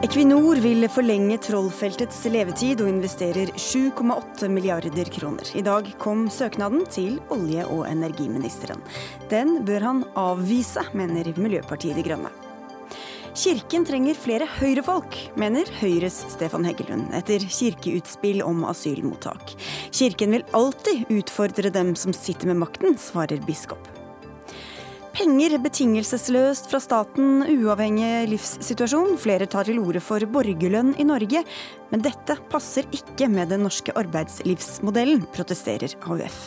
[0.00, 5.46] Equinor vil forlenge Trollfeltets levetid og investerer 7,8 milliarder kroner.
[5.54, 8.82] I dag kom søknaden til olje- og energiministeren.
[9.30, 12.32] Den bør han avvise, mener Miljøpartiet De Grønne.
[13.36, 19.54] Kirken trenger flere høyrefolk, mener Høyres Stefan Heggelund etter kirkeutspill om asylmottak.
[19.94, 23.99] Kirken vil alltid utfordre dem som sitter med makten, svarer biskop.
[25.10, 29.16] Penger betingelsesløst fra staten, uavhengig livssituasjon.
[29.18, 31.42] Flere tar til orde for borgerlønn i Norge.
[31.90, 36.38] Men dette passer ikke med den norske arbeidslivsmodellen, protesterer AUF.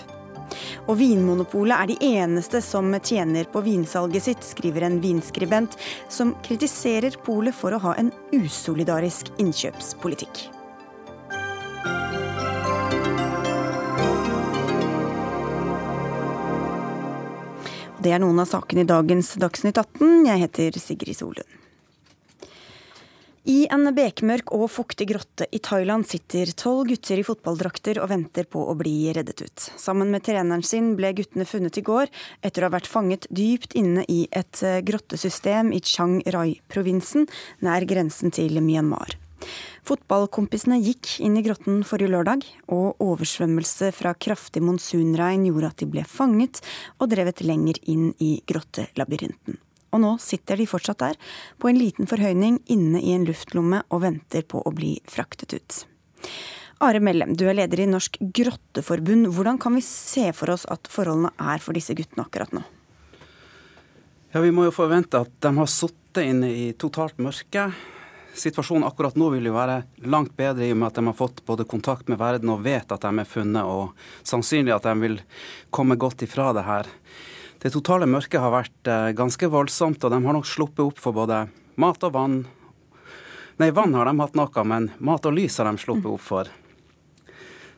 [0.87, 5.75] Og Vinmonopolet er de eneste som tjener på vinsalget sitt, skriver en vinskribent,
[6.07, 10.52] som kritiserer polet for å ha en usolidarisk innkjøpspolitikk.
[18.03, 20.25] Det er noen av sakene i dagens Dagsnytt 18.
[20.27, 21.59] Jeg heter Sigrid Solund.
[23.47, 28.47] I en bekmørk og fuktig grotte i Thailand sitter tolv gutter i fotballdrakter og venter
[28.51, 29.67] på å bli reddet ut.
[29.79, 32.11] Sammen med treneren sin ble guttene funnet i går,
[32.43, 37.29] etter å ha vært fanget dypt inne i et grottesystem i Chiang Rai-provinsen,
[37.63, 39.15] nær grensen til Myanmar.
[39.83, 45.87] Fotballkompisene gikk inn i grotten forrige lørdag, og oversvømmelse fra kraftig monsunregn gjorde at de
[45.91, 46.61] ble fanget
[47.03, 49.57] og drevet lenger inn i grottelabyrinten.
[49.93, 51.17] Og nå sitter de fortsatt der,
[51.59, 55.79] på en liten forhøyning inne i en luftlomme og venter på å bli fraktet ut.
[56.83, 59.27] Are Mellem, du er leder i Norsk Grotteforbund.
[59.35, 62.63] Hvordan kan vi se for oss at forholdene er for disse guttene akkurat nå?
[64.33, 67.67] Ja, Vi må jo forvente at de har sittet inne i totalt mørke
[68.33, 71.43] situasjonen akkurat nå vil jo være langt bedre i og med at de har fått
[71.47, 73.93] både kontakt med verden og vet at de er funnet, og
[74.27, 75.19] sannsynlig at de vil
[75.73, 76.89] komme godt ifra det her.
[77.63, 81.15] Det totale mørket har vært eh, ganske voldsomt, og de har nok sluppet opp for
[81.15, 81.45] både
[81.79, 82.41] mat og vann.
[83.61, 86.51] Nei, vann har de hatt noe, men mat og lys har de sluppet opp for.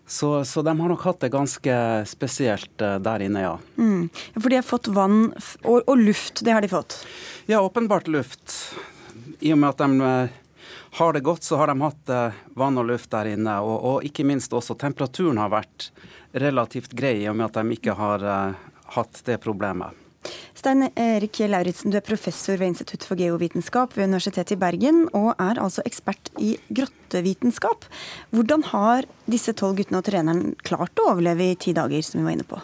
[0.07, 1.75] Så, så, de har nok hatt det ganske
[2.09, 3.53] spesielt eh, der inne, ja.
[3.77, 4.07] Mm.
[4.37, 5.31] For de har fått vann
[5.63, 6.99] og, og, luft, det har de fått?
[7.49, 8.53] Ja, åpenbart luft.
[9.41, 10.35] I og med at de eh,
[10.95, 13.57] har det godt, så har de hatt eh, vann og luft der inne.
[13.59, 15.89] Og, og, ikke minst også temperaturen har vært
[16.31, 20.03] relativt grei, i og med at de ikke har uh, hatt det problemet.
[20.55, 25.33] Stein Erik Lauritzen, du er professor ved Institutt for geovitenskap ved Universitetet i Bergen, og
[25.35, 27.85] er altså ekspert i grottevitenskap.
[28.31, 32.29] Hvordan har disse tolv guttene og treneren klart å overleve i ti dager, som vi
[32.29, 32.61] var inne på?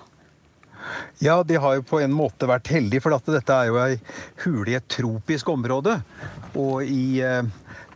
[1.21, 3.99] Ja, de har jo på en måte vært heldige, for dette er jo ei
[4.45, 5.99] hule i et tropisk område.
[6.57, 7.43] Og i eh,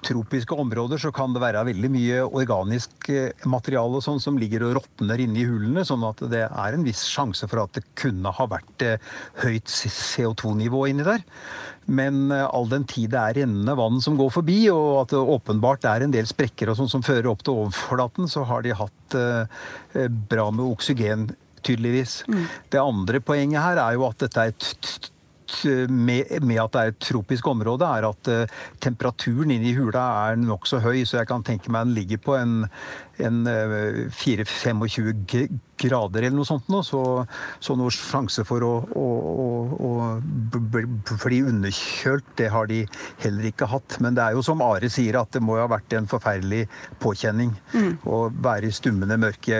[0.05, 4.77] tropiske områder så kan det være veldig mye organisk eh, materiale sånn som ligger og
[4.79, 8.47] råtner inni hulene, sånn at det er en viss sjanse for at det kunne ha
[8.51, 11.23] vært eh, høyt CO2-nivå inni der.
[11.85, 15.23] Men eh, all den tid det er rennende vann som går forbi, og at det
[15.37, 18.75] åpenbart er en del sprekker og sånn som fører opp til overflaten, så har de
[18.75, 19.19] hatt
[20.29, 21.29] bra med oksygen,
[21.65, 22.23] tydeligvis.
[22.29, 22.47] Mm.
[22.73, 25.11] Det andre poenget her er jo at dette er et
[25.89, 30.05] med, med, at det er et tropisk område, er at uh, temperaturen inne i hula
[30.29, 31.03] er nokså høy.
[31.05, 32.55] Så jeg kan tenke meg den ligger på en,
[33.23, 36.67] en uh, 4-25 grader eller noe sånt.
[36.71, 37.01] Nå, så,
[37.63, 39.07] så noen sjanse for å, å,
[39.75, 42.83] å, å bli underkjølt, det har de
[43.23, 43.97] heller ikke hatt.
[44.03, 46.65] Men det er jo som Are sier, at det må ha vært en forferdelig
[47.03, 47.91] påkjenning mm.
[48.07, 49.59] å være i stummende mørke.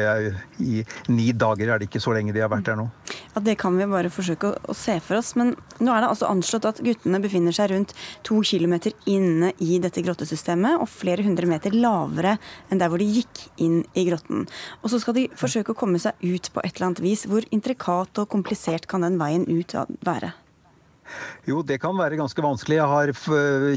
[0.64, 2.88] I ni dager er det ikke så lenge de har vært der nå.
[3.36, 5.34] Ja, Det kan vi bare forsøke å, å se for oss.
[5.40, 7.96] Men nå er det altså anslått at guttene befinner seg rundt
[8.26, 12.38] to kilometer inne i dette grottesystemet, og flere hundre meter lavere
[12.70, 14.46] enn der hvor de gikk inn i grotten.
[14.82, 17.26] Og så skal de forsøke å komme seg ut på et eller annet vis.
[17.30, 20.34] Hvor intrikat og komplisert kan den veien ut være?
[21.46, 22.80] Jo, det kan være ganske vanskelig.
[22.80, 23.12] Jeg har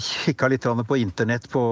[0.03, 1.63] kikka litt på internett på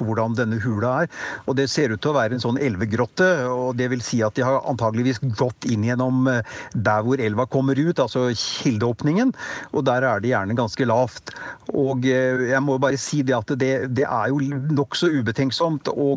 [0.00, 1.10] hvordan denne hula er.
[1.46, 3.28] Og det ser ut til å være en sånn elvegrotte.
[3.50, 6.42] og Det vil si at de har antageligvis gått inn gjennom eh,
[6.74, 9.32] der hvor elva kommer ut, altså kildeåpningen.
[9.72, 11.34] Og der er det gjerne ganske lavt.
[11.74, 14.40] Og eh, jeg må bare si det at det, det er jo
[14.76, 16.14] nokså ubetenksomt å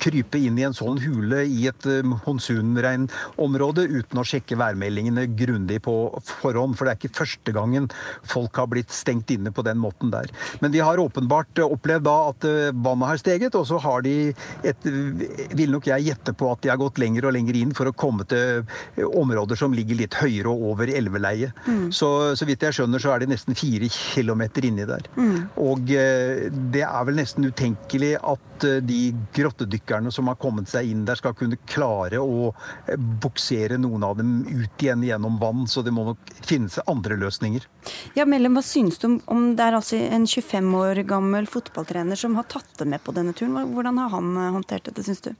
[0.00, 5.80] krype inn i en sånn hule i et eh, monsunregnområde uten å sjekke værmeldingene grundig
[5.86, 5.96] på
[6.40, 6.76] forhånd.
[6.76, 7.90] For det er ikke første gangen
[8.28, 10.30] folk har blitt stengt inne på den måten der.
[10.60, 14.16] Men de har åpenbart opplevd da at eh, vannet har steget, og så har de
[14.66, 14.88] et
[15.56, 17.94] Vil nok jeg gjette på at de har gått lenger og lenger inn for å
[17.96, 21.56] komme til eh, områder som ligger litt høyere og over elveleiet.
[21.66, 21.90] Mm.
[21.94, 25.06] Så, så vidt jeg skjønner, så er de nesten fire kilometer inni der.
[25.16, 25.50] Mm.
[25.60, 29.00] Og det er vel nesten utenkelig at de
[29.34, 32.50] grottedykkerne som har kommet seg inn der, skal kunne klare å
[32.86, 35.66] eh, buksere noen av dem ut igjen gjennom vann.
[35.70, 37.66] Så det må nok finnes andre løsninger.
[38.14, 42.18] Ja, Mellem, hva synes du om, om det er altså en 25 år gammel fotballtrener
[42.18, 43.58] som har tatt det med på denne turen?
[43.74, 45.32] Hvordan har han eh, håndtert dette, syns du?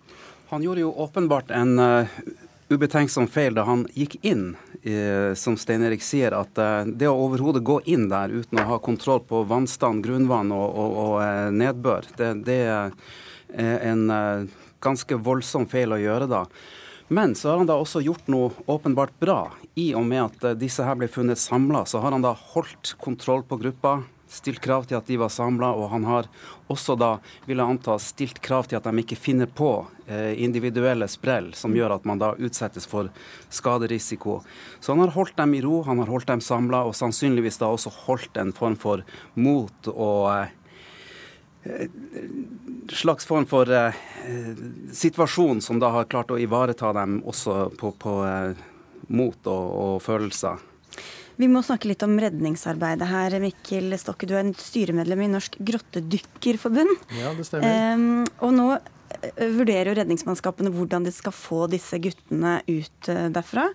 [0.50, 2.08] Han gjorde jo åpenbart en uh,
[2.70, 7.18] ubetenksom feil da han gikk inn, uh, som Stein Erik sier, at uh, det å
[7.28, 12.10] overhodet gå inn der uten å ha kontroll på vannstand, grunnvann og, og, og nedbør,
[12.18, 14.04] det, det, er en
[14.78, 16.44] ganske voldsom feil å gjøre da.
[17.12, 19.50] Men så har han da også gjort noe åpenbart bra.
[19.74, 23.42] I og med at disse her ble funnet samla, så har han da holdt kontroll
[23.42, 23.96] på gruppa,
[24.30, 26.28] stilt krav til at de var samla, og han har
[26.70, 27.16] også da,
[27.48, 29.72] vil jeg anta, stilt krav til at de ikke finner på
[30.06, 33.10] eh, individuelle sprell som gjør at man da utsettes for
[33.50, 34.38] skaderisiko.
[34.78, 37.72] Så han har holdt dem i ro, han har holdt dem samla, og sannsynligvis da
[37.74, 39.02] også holdt en form for
[39.34, 40.56] mot og eh,
[42.92, 43.94] slags form for eh,
[44.92, 48.66] situasjon som da har klart å ivareta dem også på, på eh,
[49.10, 50.60] mot og, og, følelser.
[51.40, 53.38] Vi må snakke litt om redningsarbeidet her.
[53.40, 56.92] Mikkel Stokke, du er en styremedlem i Norsk Grottedykkerforbund.
[57.16, 57.96] Ja, det stemmer.
[57.96, 63.28] Um, og nå eh, vurderer jo redningsmannskapene hvordan de skal få disse guttene ut eh,
[63.32, 63.70] derfra.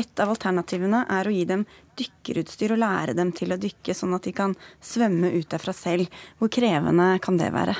[0.00, 1.66] Et av alternativene er å gi dem
[2.00, 6.10] dykkerutstyr og lære dem til å dykke, sånn at de kan svømme ut derfra selv.
[6.40, 7.76] Hvor krevende kan det være?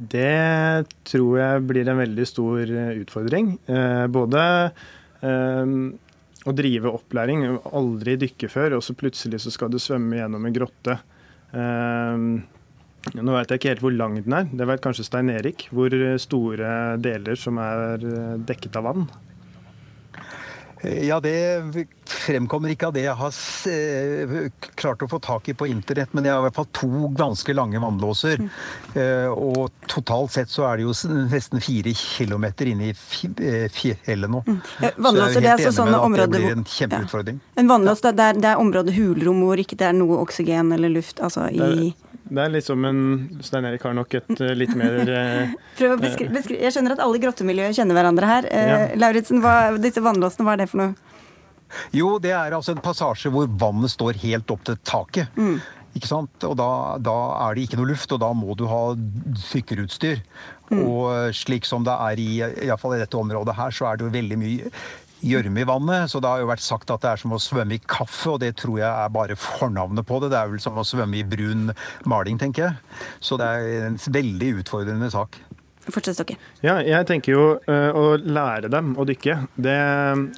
[0.00, 3.56] Det tror jeg blir en veldig stor eh, utfordring.
[4.12, 4.44] Både
[5.20, 7.42] å drive opplæring.
[7.68, 10.94] Aldri dykke før, og så plutselig så skal du svømme gjennom en grotte.
[13.00, 14.48] Nå vet jeg ikke helt hvor lang den er.
[14.52, 15.66] Det vet kanskje Stein Erik.
[15.72, 19.06] Hvor store deler som er eh, dekket av vann.
[20.84, 21.34] Ja, det
[22.10, 23.38] fremkommer ikke av det jeg har
[23.70, 24.34] eh,
[24.80, 26.12] klart å få tak i på internett.
[26.16, 28.42] Men jeg har i hvert fall to ganske lange vannlåser.
[28.42, 28.50] Mm.
[29.34, 30.94] Og totalt sett så er det jo
[31.30, 34.42] nesten fire kilometer inne i eh, fjellet nå.
[34.46, 34.60] Mm.
[34.96, 37.40] Vannlåser, det er altså sånne områder Det blir en kjempeutfordring.
[37.40, 37.56] Ja.
[37.62, 40.92] En vannlås, det er, det er området hulrom hvor ikke det er noe oksygen eller
[40.92, 41.92] luft altså i
[42.30, 43.00] det er liksom en
[43.42, 46.94] Stein Erik har nok et uh, litt mer uh, Prøv å beskrive, Beskri Jeg skjønner
[46.94, 48.46] at alle i grottemiljøet kjenner hverandre her.
[48.46, 48.76] Uh, ja.
[49.02, 49.42] Lauritzen,
[49.82, 51.09] disse vannlåsene, hva er det for noe?
[51.96, 55.36] Jo, det er altså en passasje hvor vannet står helt opp til taket.
[55.36, 55.60] Mm.
[55.98, 56.46] Ikke sant?
[56.46, 56.70] Og da,
[57.02, 57.18] da,
[57.48, 58.82] er det ikke noe luft, og da må du ha
[59.48, 60.22] sykkerutstyr.
[60.70, 60.82] Mm.
[60.84, 62.32] Og slik som det er i,
[62.68, 64.82] i, fall i dette området her, så er det jo veldig mye
[65.20, 66.10] gjørme i vannet.
[66.12, 68.40] Så det har jo vært sagt at det er som å svømme i kaffe, og
[68.44, 70.30] det tror jeg er bare fornavnet på det.
[70.32, 71.74] Det er vel som å svømme i brun
[72.08, 73.06] maling, tenker jeg.
[73.18, 75.42] Så det er en veldig utfordrende sak.
[75.94, 76.38] Fortsett dere.
[76.64, 79.36] Ja, jeg tenker jo uh, å lære dem å dykke.
[79.56, 79.76] Det,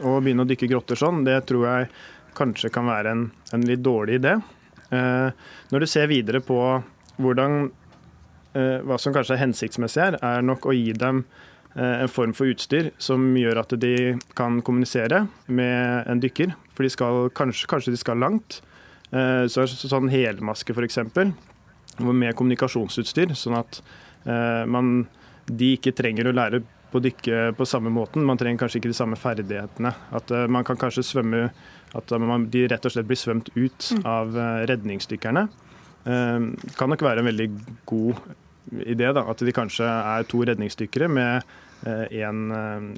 [0.06, 1.92] å begynne å dykke grotter sånn, det tror jeg
[2.36, 4.38] kanskje kan være en, en litt dårlig idé.
[4.92, 5.30] Uh,
[5.72, 6.58] når du ser videre på
[7.22, 11.24] hvordan uh, hva som kanskje er hensiktsmessig her, er nok å gi dem
[11.72, 16.50] en form for utstyr som gjør at de kan kommunisere med en dykker.
[16.76, 18.58] For de skal, kanskje, kanskje de skal langt.
[19.08, 20.98] Så sånn helmaske f.eks.
[22.04, 23.80] Med kommunikasjonsutstyr, sånn at
[24.68, 24.92] man
[25.46, 26.62] de ikke trenger å lære
[26.92, 28.24] på å dykke på samme måten.
[28.28, 29.94] Man trenger kanskje ikke de samme ferdighetene.
[30.14, 31.48] At uh, man kan kanskje svømme
[31.96, 34.04] At man, de rett og slett blir svømt ut mm.
[34.08, 35.48] av uh, redningsdykkerne.
[36.06, 37.48] Uh, kan nok være en veldig
[37.88, 38.22] god
[38.80, 39.26] idé, da.
[39.28, 41.52] At de kanskje er to redningsdykkere med
[41.82, 42.42] en,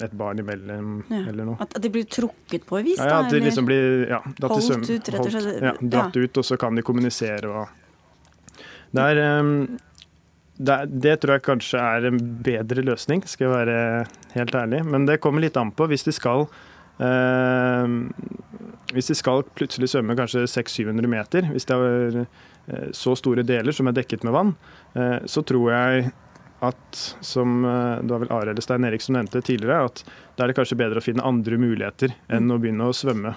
[0.05, 1.23] et barn imellom ja.
[1.31, 1.57] eller noe.
[1.65, 2.99] At, de blir trukket på en vis?
[3.01, 5.63] Ja, ja, at de liksom blir ja, holdt svøm, ut, rett og slett.
[5.65, 8.61] Ja, dratt ut, og så kan de kommunisere og
[8.93, 9.55] Det er um,
[10.57, 13.79] det, det, tror jeg kanskje er en bedre løsning, skal jeg være
[14.37, 14.85] helt ærlig.
[14.87, 15.89] Men det kommer litt an på.
[15.91, 16.47] Hvis de skal,
[17.03, 17.95] eh,
[18.95, 23.75] hvis de skal plutselig svømme kanskje 600-700 meter, hvis det er eh, så store deler
[23.75, 24.55] som er dekket med vann,
[24.95, 26.13] eh, så tror jeg
[26.65, 30.05] at, som eh, det var vel eller Stein Erik som nevnte tidligere, at
[30.37, 33.35] da er det kanskje bedre å finne andre muligheter enn å begynne å svømme.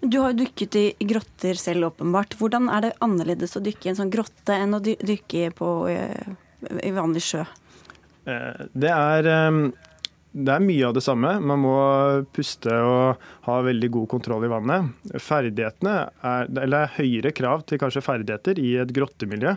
[0.00, 2.36] Du har jo dykket i grotter selv, åpenbart.
[2.38, 6.36] Hvordan er det annerledes å dykke i en sånn grotte enn å dykke på, eh,
[6.82, 7.44] i vanlig sjø?
[8.26, 9.72] Eh, det er, ehm,
[10.32, 11.40] det er mye av det samme.
[11.40, 11.76] Man må
[12.32, 13.16] puste og
[13.46, 14.90] ha veldig god kontroll i vannet.
[15.22, 19.56] Ferdighetene er, eller er høyere krav til kanskje ferdigheter i et grottemiljø.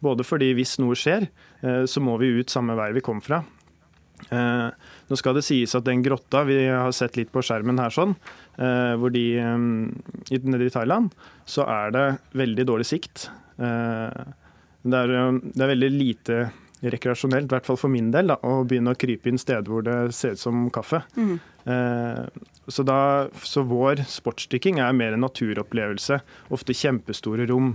[0.00, 1.28] Både fordi hvis noe skjer,
[1.62, 3.44] eh, så må vi ut samme vei vi kom fra.
[4.30, 8.14] Nå skal det sies at den grotta vi har sett litt på skjermen her, sånn,
[8.49, 8.49] Eh,
[9.00, 11.14] hvor de eh, Nede i Thailand
[11.48, 13.28] så er det veldig dårlig sikt.
[13.56, 14.34] Eh,
[14.80, 16.40] det er, det er veldig lite
[16.80, 19.84] rekreasjonelt, i hvert fall for min del, da, å begynne å krype inn steder hvor
[19.84, 21.02] det ser ut som kaffe.
[21.12, 21.34] Mm.
[22.64, 23.00] så, da,
[23.44, 26.16] så, vår sportsdykking er mer en naturopplevelse.
[26.56, 27.74] Ofte kjempestore rom,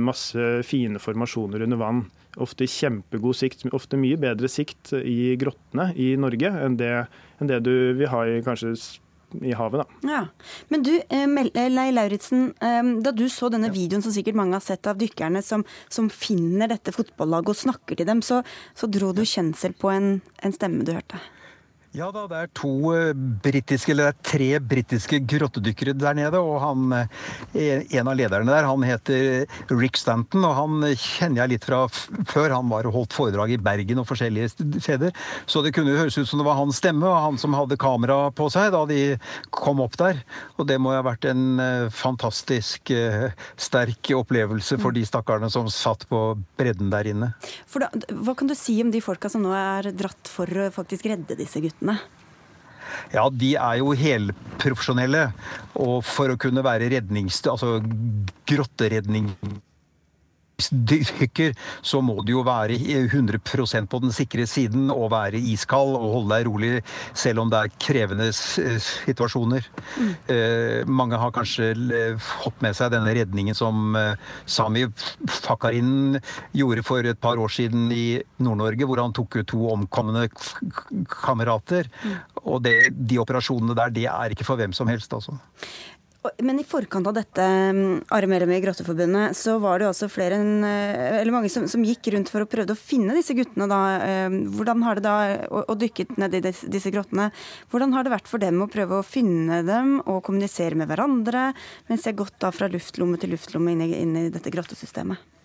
[0.00, 2.00] masse fine formasjoner under vann,
[2.40, 6.94] ofte kjempegod sikt, ofte mye bedre sikt i grottene i Norge enn det,
[7.40, 8.72] enn det du vil ha i kanskje
[9.40, 9.84] i havet.
[9.84, 10.10] Da.
[10.10, 10.20] Ja.
[10.68, 14.64] Men du, eh, Lei Lauritzen, eh, da du så denne videoen som sikkert mange har
[14.64, 18.42] sett av dykkerne som, som finner dette fotballaget og snakker til dem, så,
[18.74, 21.20] så dro du kjensel på en, en stemme du hørte?
[21.90, 26.38] Ja da, det er to eh, britiske, eller det er tre britiske grottedykkere der nede.
[26.38, 29.42] Og han, eh, en av lederne der, han heter
[29.74, 32.54] Rick Stanton, og han kjenner jeg litt fra før.
[32.54, 35.16] Han var og holdt foredrag i Bergen og forskjellige steder.
[35.50, 37.80] Så det kunne jo høres ut som det var hans stemme, og han som hadde
[37.80, 39.18] kamera på seg da de
[39.50, 40.22] kom opp der.
[40.62, 42.94] Og det må ha vært en eh, fantastisk
[43.58, 46.22] sterk opplevelse for de stakkarene som satt på
[46.60, 47.32] bredden der inne.
[47.74, 47.90] Da,
[48.22, 51.34] Hva kan du si om de folka som nå er dratt for å faktisk redde
[51.38, 51.79] disse guttene?
[51.80, 51.98] Guttene?
[53.12, 55.30] Ja, de er jo helprofesjonelle.
[55.80, 57.40] Og for å kunne være rednings...
[57.48, 57.80] Altså
[58.46, 59.30] grotteredning
[60.68, 66.14] dykker, så må du jo være 100% på den sikre siden og være iskald og
[66.18, 66.72] holde deg rolig
[67.16, 69.66] selv om det er krevende situasjoner.
[69.96, 70.12] Mm.
[70.34, 71.72] Eh, mange har kanskje
[72.20, 74.14] fått med seg denne redningen som eh,
[74.46, 74.86] Sami
[75.40, 76.18] Fakarin
[76.56, 80.26] gjorde for et par år siden i Nord-Norge, hvor han tok ut to omkomne
[81.10, 81.88] kamerater.
[82.04, 82.18] Mm.
[82.44, 85.36] Og det, de operasjonene der, det er ikke for hvem som helst, altså.
[86.20, 90.08] Men i forkant av dette, mm, Are Mellem i Grotteforbundet, så var det jo også
[90.12, 93.32] flere enn eh, Eller mange som, som, gikk rundt for å prøve å finne disse
[93.36, 93.80] guttene, da.
[94.04, 95.16] Eh, hvordan har det da
[95.48, 97.30] og, å dykke ned i disse grottene?
[97.72, 101.50] Hvordan har det vært for dem å prøve å finne dem og kommunisere med hverandre,
[101.88, 105.39] mens de har gått da fra luftlomme til luftlomme inn i, inn i dette grottesystemet?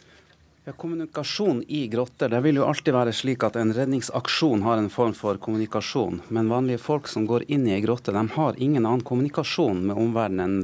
[0.67, 2.29] Ja, Kommunikasjon i grotter.
[2.29, 6.24] Det vil jo alltid være slik at en redningsaksjon har en form for kommunikasjon.
[6.34, 10.00] Men vanlige folk som går inn i ei grotte, de har ingen annen kommunikasjon med
[10.01, 10.63] omverdenen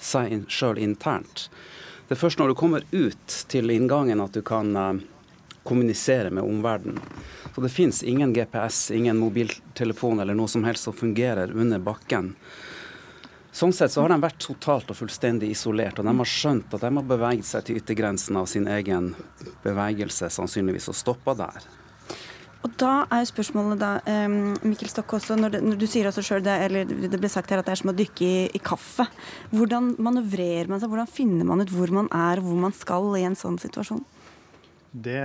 [0.00, 1.50] seg sjøl internt.
[2.08, 4.96] Det er først når du kommer ut til inngangen at du kan uh,
[5.60, 6.96] kommunisere med omverdenen.
[7.52, 12.32] Så det fins ingen GPS, ingen mobiltelefon eller noe som helst som fungerer under bakken.
[13.54, 16.84] Sånn sett så har de vært totalt og fullstendig isolert, og de har skjønt at
[16.84, 19.14] de har beveget seg til yttergrensen av sin egen
[19.64, 21.68] bevegelse, sannsynligvis, og stoppa der.
[22.66, 23.90] Og da er jo spørsmålet da,
[24.66, 27.52] Mikkel Stokk, også, når, det, når, du sier også selv det, eller det ble sagt
[27.54, 29.06] her at det er som å dykke i, i, kaffe.
[29.54, 33.12] Hvordan manøvrerer man seg, hvordan finner man ut hvor man er og hvor man skal
[33.16, 34.02] i en sånn situasjon?
[34.90, 35.22] Det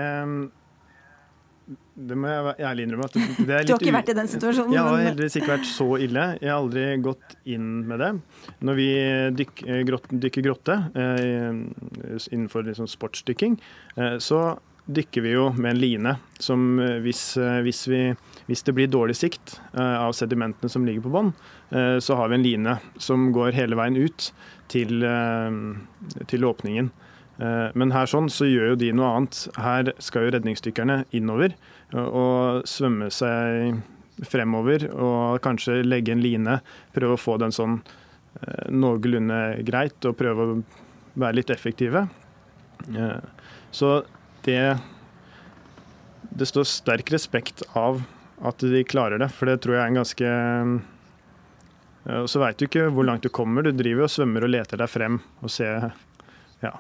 [1.93, 3.07] det må jeg ærlig innrømme.
[3.13, 4.73] Du har ikke vært i den situasjonen?
[4.75, 6.25] Jeg har heldigvis ikke vært så ille.
[6.41, 8.11] Jeg har aldri gått inn med det.
[8.65, 8.89] Når vi
[9.39, 11.61] dykker, eh, dykker grotte eh,
[12.33, 13.59] innenfor liksom sportsdykking,
[13.95, 14.43] eh, så
[14.83, 18.01] dykker vi jo med en line som hvis, hvis, vi,
[18.49, 21.29] hvis det blir dårlig sikt av sedimentene som ligger på bånn,
[22.03, 24.27] så har vi en line som går hele veien ut
[24.73, 25.07] til,
[26.27, 26.91] til åpningen.
[27.75, 29.39] Men her sånn så gjør jo de noe annet.
[29.59, 31.55] Her skal jo redningsdykkerne innover
[31.93, 33.81] og svømme seg
[34.21, 36.59] fremover og kanskje legge en line.
[36.93, 40.57] Prøve å få den sånn eh, noenlunde greit og prøve å
[41.19, 42.07] være litt effektive.
[42.89, 43.21] Eh,
[43.71, 44.03] så
[44.45, 44.77] det
[46.33, 48.01] Det står sterk respekt av
[48.41, 50.29] at de klarer det, for det tror jeg er en ganske
[52.03, 53.63] og Så veit du ikke hvor langt du kommer.
[53.63, 55.93] Du driver og svømmer og leter deg frem og ser
[56.63, 56.73] Ja.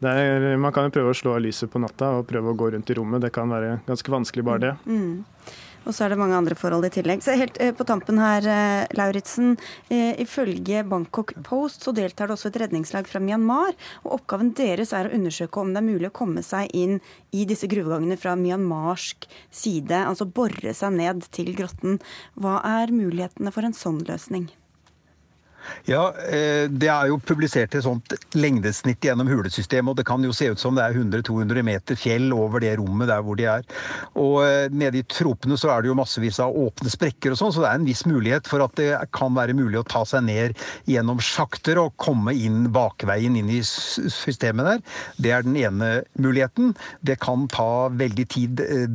[0.00, 2.70] Er, man kan jo prøve å slå av lyset på natta og prøve å gå
[2.72, 3.20] rundt i rommet.
[3.20, 4.76] Det kan være ganske vanskelig, bare det.
[4.86, 5.02] Mm.
[5.02, 5.66] mm.
[5.88, 7.22] Og så er det mange andre forhold i tillegg.
[7.24, 9.54] Så helt eh, på tampen her, eh, Lauritzen.
[9.88, 13.72] Eh, ifølge Bangkok Post så deltar det også et redningslag fra Myanmar.
[14.04, 16.98] Og oppgaven deres er å undersøke om det er mulig å komme seg inn
[17.32, 20.04] i disse gruvegangene fra myanmarsk side.
[20.04, 22.00] Altså bore seg ned til grotten.
[22.36, 24.50] Hva er mulighetene for en sånn løsning?
[25.88, 30.32] Ja, eh, Det er jo publisert et sånt lengdesnitt gjennom hulesystemet, og det kan jo
[30.36, 33.64] se ut som det er 100-200 meter fjell over det rommet der hvor de er.
[34.20, 37.54] Og eh, nede i tropene så er det jo massevis av åpne sprekker og sånn,
[37.54, 40.26] så det er en viss mulighet for at det kan være mulig å ta seg
[40.28, 40.56] ned
[40.88, 44.84] gjennom sjakter og komme inn bakveien inn i systemet der.
[45.20, 45.90] Det er den ene
[46.20, 46.74] muligheten.
[47.04, 48.86] Det kan ta veldig tid, eh,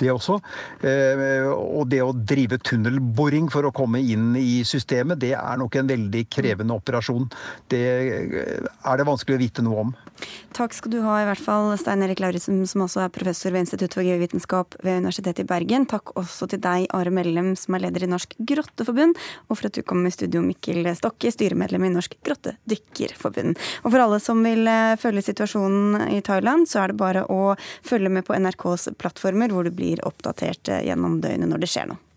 [0.00, 0.40] det også.
[0.82, 5.90] Og det å drive tunnelboring for å komme inn i systemet, det er nok en
[5.90, 7.28] veldig krevende operasjon.
[7.72, 9.92] Det er det vanskelig å vite noe om.
[10.54, 13.64] Takk skal du ha, i hvert fall Stein Erik Lauritzen, som også er professor ved
[13.64, 15.86] Institutt for geovitenskap ved Universitetet i Bergen.
[15.90, 19.78] Takk også til deg, Are Mellem, som er leder i Norsk Grotteforbund, og for at
[19.78, 23.58] du kom i studio, Mikkel Stokke, styremedlem i Norsk Grottedykkerforbund.
[23.82, 27.54] Og for alle som vil eh, følge situasjonen i Thailand, så er det bare å
[27.86, 31.92] følge med på NRKs plattformer, hvor du blir oppdatert eh, gjennom døgnet når det skjer
[31.92, 32.11] noe.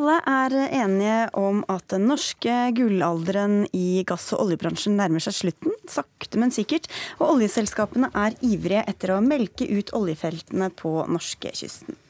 [0.00, 5.74] Alle er enige om at den norske gullalderen i gass- og oljebransjen nærmer seg slutten,
[5.92, 6.88] sakte, men sikkert.
[7.18, 12.00] Og oljeselskapene er ivrige etter å melke ut oljefeltene på norskekysten.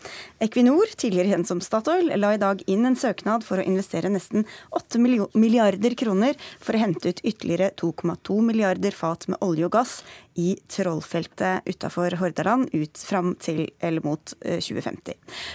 [0.40, 4.46] Equinor, tidligere kjent som Statoil, la i dag inn en søknad for å investere nesten
[4.76, 5.00] 8
[5.34, 10.00] milliarder kroner for å hente ut ytterligere 2,2 milliarder fat med olje og gass
[10.40, 15.10] i Trollfeltet utafor Hordaland ut fram til eller mot 2050.
[15.10, 15.14] Eh,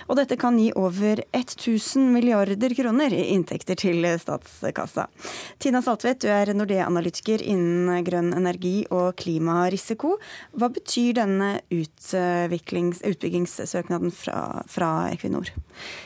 [0.10, 5.08] og dette kan gi over 1000 milliarder kroner i inntekter til statskassa.
[5.62, 10.10] Tina Saltvedt, du er Nordea-analytiker innen grønn energi og klimarisiko.
[10.60, 14.35] Hva betyr denne utbyggingssøknaden fra,
[14.72, 15.51] fra Equinor?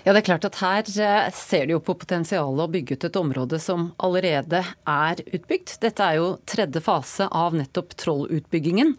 [0.03, 3.09] Ja, det er klart at Her eh, ser de jo på potensialet å bygge ut
[3.09, 5.77] et område som allerede er utbygd.
[5.83, 8.95] Dette er jo tredje fase av nettopp Troll-utbyggingen.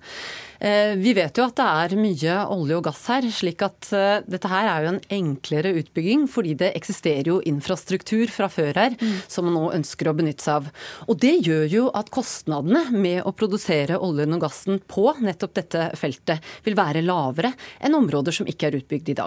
[0.60, 4.20] Eh, vi vet jo at det er mye olje og gass her, slik at eh,
[4.28, 8.96] dette her er jo en enklere utbygging fordi det eksisterer jo infrastruktur fra før her
[9.00, 9.14] mm.
[9.24, 10.68] som man nå ønsker å benytte seg av.
[11.08, 15.88] Og det gjør jo at kostnadene med å produsere oljen og gassen på nettopp dette
[15.96, 19.19] feltet vil være lavere enn områder som ikke er utbygd i dag.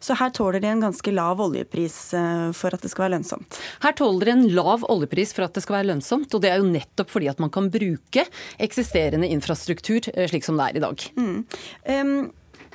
[0.00, 3.60] Så her tåler de en ganske lav oljepris eh, for at det skal være lønnsomt?
[3.84, 6.60] Her tåler de en lav oljepris for at det skal være lønnsomt, og det er
[6.62, 8.26] jo nettopp fordi at man kan bruke
[8.60, 11.06] eksisterende infrastruktur slik som det er i dag.
[11.18, 11.36] Mm.
[11.90, 12.14] Um,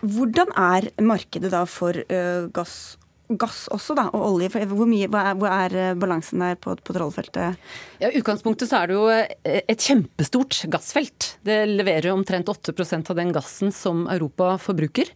[0.05, 2.96] hvordan er markedet da for uh, gass
[3.29, 4.51] gass også, da, og olje.
[4.70, 7.62] Hvor, mye, hvor, er, hvor er eh, balansen der på, på Trollfeltet?
[8.01, 11.32] Ja, utgangspunktet så er det jo eh, et kjempestort gassfelt.
[11.46, 15.10] Det leverer omtrent 8% av den gassen som Europa forbruker.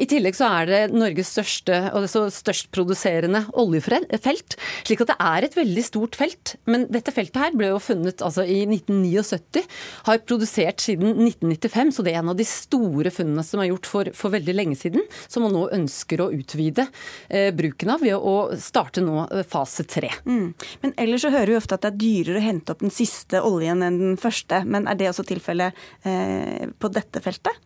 [0.00, 4.56] I tillegg så er det Norges største og det så størst produserende oljefelt.
[4.86, 6.54] Slik at det er et veldig stort felt.
[6.70, 9.66] Men dette feltet her ble jo funnet altså, i 1979.
[10.06, 13.90] Har produsert siden 1995, så det er en av de store funnene som er gjort
[13.90, 15.02] for, for veldig lenge siden.
[15.26, 16.86] Som man nå ønsker å utvide.
[17.28, 20.10] Eh, bruken av ved å starte nå eh, fase tre.
[20.26, 20.52] Mm.
[20.82, 23.42] Men ellers så hører vi ofte at det er dyrere å hente opp den siste
[23.46, 24.62] oljen enn den første.
[24.66, 25.76] Men er det også tilfellet
[26.08, 27.56] eh, på dette feltet?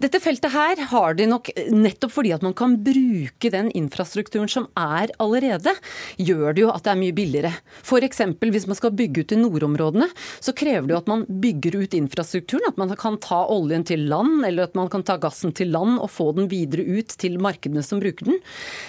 [0.00, 4.68] Dette feltet her har de nok nettopp fordi at man kan bruke den infrastrukturen som
[4.78, 5.74] er allerede,
[6.16, 7.52] gjør det jo at det er mye billigere.
[7.82, 8.22] F.eks.
[8.40, 10.08] hvis man skal bygge ut i nordområdene,
[10.40, 12.68] så krever det jo at man bygger ut infrastrukturen.
[12.70, 15.98] At man kan ta oljen til land, eller at man kan ta gassen til land
[16.00, 18.40] og få den videre ut til markedene som bruker den.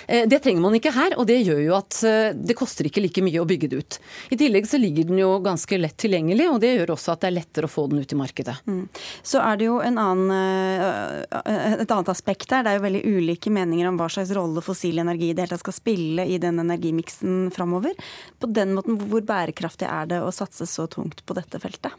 [0.08, 3.04] Eh, det trenger man ikke her, og det gjør jo at eh, det koster ikke
[3.04, 3.98] like mye å bygge det ut.
[4.34, 7.32] I tillegg så ligger den jo ganske lett tilgjengelig, og det gjør også at det
[7.32, 8.58] er lettere å få den ut i markedet.
[8.68, 8.84] Mm.
[9.24, 12.66] Så er det jo annen, eh, et annet aspekt her.
[12.66, 15.56] Det er jo veldig ulike meninger om hva slags rolle fossil energi i det hele
[15.56, 17.98] tatt skal spille i den energimiksen framover.
[18.42, 21.96] På den måten, hvor bærekraftig er det å satse så tungt på dette feltet?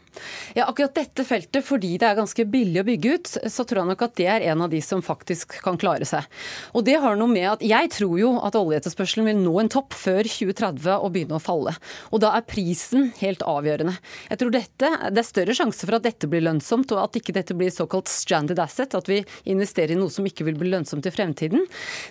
[0.57, 3.91] Ja, akkurat dette feltet, fordi det er ganske billig å bygge ut, så tror jeg
[3.93, 6.27] nok at det er en av de som faktisk kan klare seg.
[6.73, 9.95] Og det har noe med at jeg tror jo at oljeetterspørselen vil nå en topp
[9.97, 11.75] før 2030 og begynne å falle.
[12.11, 13.95] Og da er prisen helt avgjørende.
[14.29, 17.35] Jeg tror dette, Det er større sjanse for at dette blir lønnsomt, og at ikke
[17.35, 21.05] dette blir såkalt stranded asset, at vi investerer i noe som ikke vil bli lønnsomt
[21.05, 21.65] i fremtiden.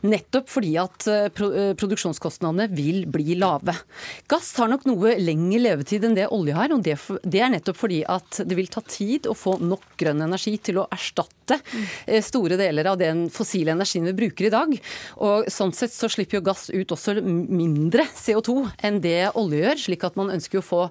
[0.06, 3.74] Nettopp fordi at eh, eh, produksjonskostnadene vil bli lave.
[4.30, 6.96] Gass har nok noe lengre levetid enn det olje har, og det,
[7.40, 10.88] er nettopp fordi at det vil ta tid å få nok grønn energi til å
[10.92, 11.58] erstatte
[12.06, 14.74] eh, store deler av den fossile energien vi bruker i dag.
[15.24, 19.82] Og sånn sett så slipper jo gass ut også mindre CO2 enn det olje gjør,
[19.84, 20.82] slik at man ønsker å få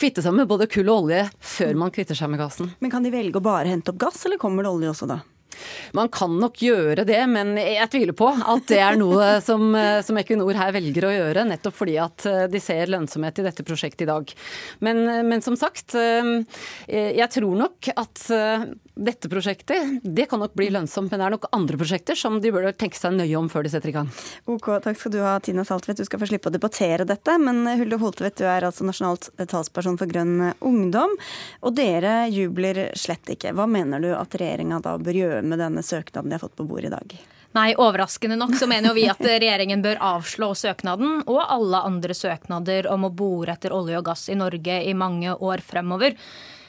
[0.00, 2.72] kvitte seg med både kull og olje før man kvitter seg med gassen.
[2.80, 5.20] Men kan de velge å bare hente opp gass, eller kommer det olje også da?
[5.94, 9.68] Man kan nok gjøre det, men jeg tviler på at det er noe som,
[10.06, 14.06] som, Equinor her velger å gjøre, nettopp fordi at de ser lønnsomhet i dette prosjektet
[14.06, 14.34] i dag.
[14.84, 18.26] Men, men som sagt, jeg tror nok at
[18.94, 22.52] dette prosjektet det kan nok bli lønnsomt, men det er nok andre prosjekter som de
[22.54, 24.10] bør tenke seg nøye om før de setter i gang.
[24.50, 25.98] Ok, Takk skal du ha, Tina Saltvedt.
[25.98, 27.36] Du skal få slippe å debattere dette.
[27.42, 31.16] Men Hulde Holtvedt, du er altså nasjonalt talsperson for Grønn ungdom.
[31.66, 33.54] Og dere jubler slett ikke.
[33.56, 36.68] Hva mener du at regjeringa da bør gjøre med denne søknaden de har fått på
[36.68, 37.16] bordet i dag?
[37.54, 42.14] Nei, overraskende nok så mener jo vi at regjeringen bør avslå søknaden og alle andre
[42.18, 46.18] søknader om å bore etter olje og gass i Norge i mange år fremover.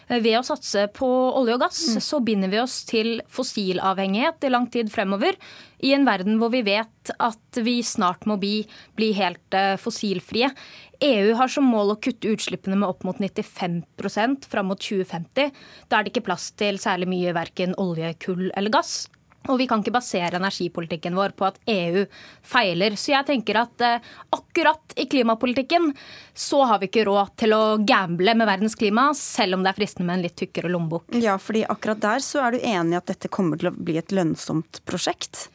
[0.08, 1.08] Eh, ved å satse på
[1.40, 2.02] olje og gass, mm.
[2.04, 5.38] så binder vi oss til fossilavhengighet i lang tid fremover.
[5.86, 8.60] I en verden hvor vi vet at vi snart må bli,
[8.98, 10.52] bli helt eh, fossilfrie.
[11.06, 15.52] EU har som mål å kutte utslippene med opp mot 95% fram mot 2050.
[15.90, 19.06] Da er det ikke plass til særlig mye verken olje, kull eller gass.
[19.50, 22.06] Og vi kan ikke basere energipolitikken vår på at EU
[22.46, 22.98] feiler.
[23.00, 25.92] Så jeg tenker at eh, akkurat i klimapolitikken
[26.34, 29.80] så har vi ikke råd til å gamble med verdens klima, selv om det er
[29.80, 31.16] fristende med en litt tykkere lommebok.
[31.22, 34.00] Ja, fordi akkurat der så er du enig i at dette kommer til å bli
[34.02, 35.48] et lønnsomt prosjekt?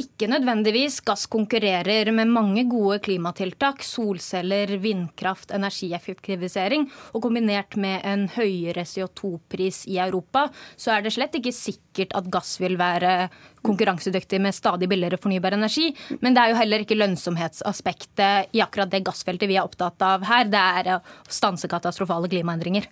[0.00, 1.00] ikke nødvendigvis.
[1.04, 3.82] Gass konkurrerer med mange gode klimatiltak.
[3.84, 6.88] Solceller, vindkraft, energieffektivisering.
[7.12, 12.28] Og kombinert med en høyere CO2-pris i Europa, så er det slett ikke sikkert at
[12.32, 13.28] gass vil være
[13.62, 15.92] konkurransedyktig med stadig billigere fornybar energi.
[16.20, 20.24] Men det er jo heller ikke lønnsomhetsaspektet i akkurat det gassfeltet vi er opptatt av
[20.26, 20.48] her.
[20.50, 21.00] Det er å
[21.30, 22.88] stanse katastrofale klimaendringer.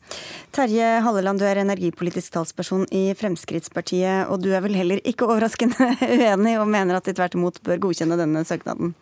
[0.54, 4.30] Terje Halleland, du er energipolitisk talsperson i Fremskrittspartiet.
[4.30, 7.82] Og du er vel heller ikke overraskende uenig og mener at de tvert imot bør
[7.88, 8.94] godkjenne denne søknaden?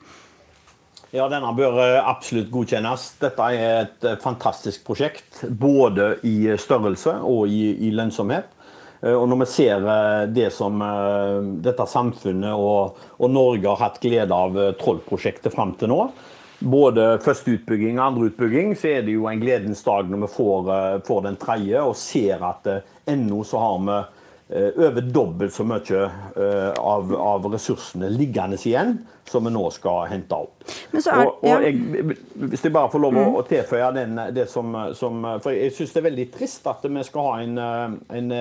[1.08, 3.14] Ja, denne bør eh, absolutt godkjennes.
[3.22, 5.40] Dette er et eh, fantastisk prosjekt.
[5.48, 8.50] Både i størrelse og i, i lønnsomhet.
[9.00, 9.86] Eh, og når vi ser
[10.34, 10.82] det som
[11.64, 16.02] dette samfunnet og, og Norge har hatt glede av Troll-prosjektet fram til nå,
[16.58, 20.30] både første utbygging og andre utbygging, så er det jo en gledens dag når vi
[20.34, 20.70] får,
[21.06, 22.66] får den tredje og ser at
[23.08, 24.17] ennå så har vi Eh,
[24.48, 26.04] over dobbelt så mye
[26.40, 28.94] eh, av, av, ressursene liggende igjen
[29.28, 30.64] som vi nå skal hente opp.
[30.96, 32.14] Er, og, og jeg,
[32.48, 33.36] hvis jeg bare får lov å, mm.
[33.36, 37.04] å tilføye den, det som, som, For jeg syns det er veldig trist at vi
[37.04, 38.32] skal ha en, eh, en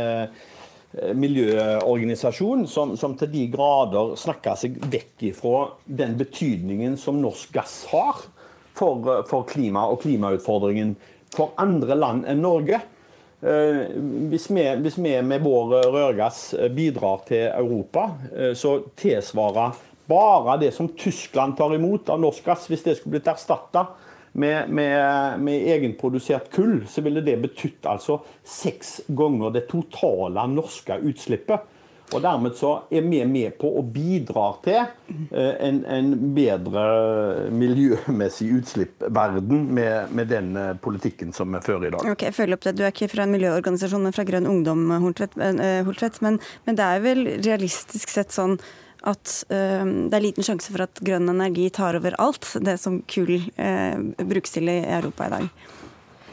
[1.19, 7.81] miljøorganisasjon som, som, til de grader snakker seg vekk ifra den betydningen som norsk gass
[7.91, 8.23] har
[8.77, 10.95] for, for klima og klimautfordringen
[11.35, 12.79] for andre land enn Norge.
[13.41, 13.83] Eh,
[14.31, 19.77] hvis vi, hvis vi, med vår rørgass eh, bidrar til Europa, eh, så tilsvarer
[20.09, 23.85] bare det som Tyskland tar imot av norsk gass, hvis det skulle blitt erstatta
[24.37, 30.97] med, med, med, egenprodusert kull, så ville det betydd altså seks ganger det totale norske
[31.05, 31.69] utslippet.
[32.15, 36.85] Og Dermed så er vi med på å bidra til eh, en, en bedre
[37.51, 42.07] miljømessig utslippsverden med, med, den eh, politikken som vi fører i dag.
[42.13, 42.77] Ok, følg opp det.
[42.79, 45.35] Du er ikke fra en miljøorganisasjon, men fra Grønn Ungdom, Holtvedt.
[45.35, 45.83] Eh,
[46.23, 48.55] men, men, det er vel realistisk sett sånn
[49.07, 53.37] at det er liten sjanse for at grønn energi tar over alt det som kull
[54.17, 55.45] brukes til i Europa i dag?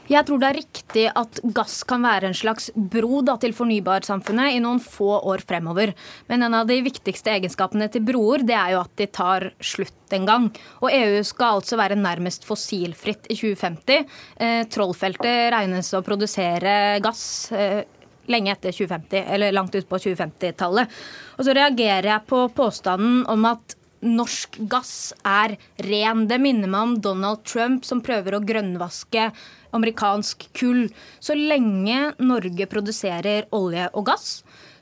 [0.04, 4.52] Jeg tror det er riktig at gass kan være en slags bro da, til fornybarsamfunnet
[4.52, 5.94] i noen få år fremover.
[6.28, 10.12] Men en av de viktigste egenskapene til broer det er jo at de tar slutt
[10.12, 10.50] en gang.
[10.84, 14.18] Og EU skal altså være nærmest fossilfritt i 2050.
[14.44, 17.24] Eh, Trollfeltet regnes å produsere gass
[17.56, 17.80] eh,
[18.28, 21.00] lenge etter 2050, eller langt ut på 2050-tallet.
[21.38, 26.26] Og så reagerer jeg på påstanden om at norsk gass er ren.
[26.28, 29.30] Det minner meg om Donald Trump som prøver å grønnvaske
[29.76, 30.86] amerikansk kull.
[31.20, 34.28] Så lenge Norge produserer olje og gass,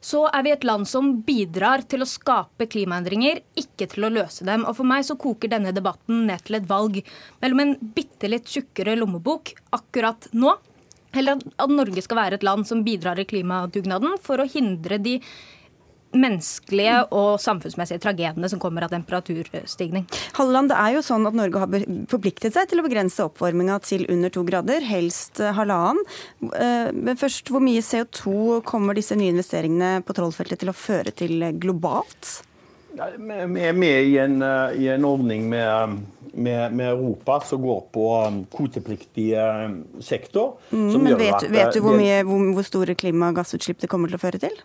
[0.03, 4.45] så er vi et land som bidrar til å skape klimaendringer, ikke til å løse
[4.47, 4.67] dem.
[4.67, 6.99] Og For meg så koker denne debatten ned til et valg
[7.43, 10.57] mellom en bitte litt tjukkere lommebok akkurat nå,
[11.13, 15.19] eller at Norge skal være et land som bidrar i klimadugnaden for å hindre de
[16.13, 20.07] menneskelige og samfunnsmessige tragediene som kommer av temperaturstigning.
[20.37, 24.07] Halleland, det er jo sånn at Norge har forpliktet seg til å begrense oppvarminga til
[24.13, 26.05] under to grader, helst eh, halvannen.
[26.53, 31.15] Eh, men først, hvor mye CO2 kommer disse nye investeringene på Trollfeltet til å føre
[31.17, 32.41] til globalt?
[32.93, 32.99] Vi
[33.65, 35.97] er med i en, eh, i en ordning med,
[36.35, 38.11] med, med, Europa som går på
[38.53, 39.33] kvotepliktig
[40.05, 40.59] sektor.
[40.71, 44.25] Mm, men vet, vet, du hvor, mye, hvor, hvor store klimagassutslipp det kommer til å
[44.27, 44.61] føre til?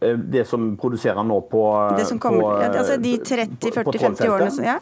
[0.00, 1.64] Eh, det som produserer nå på
[1.98, 4.66] Det som kommer, på, ja, altså De 30-40-50 årene?
[4.66, 4.78] Ja.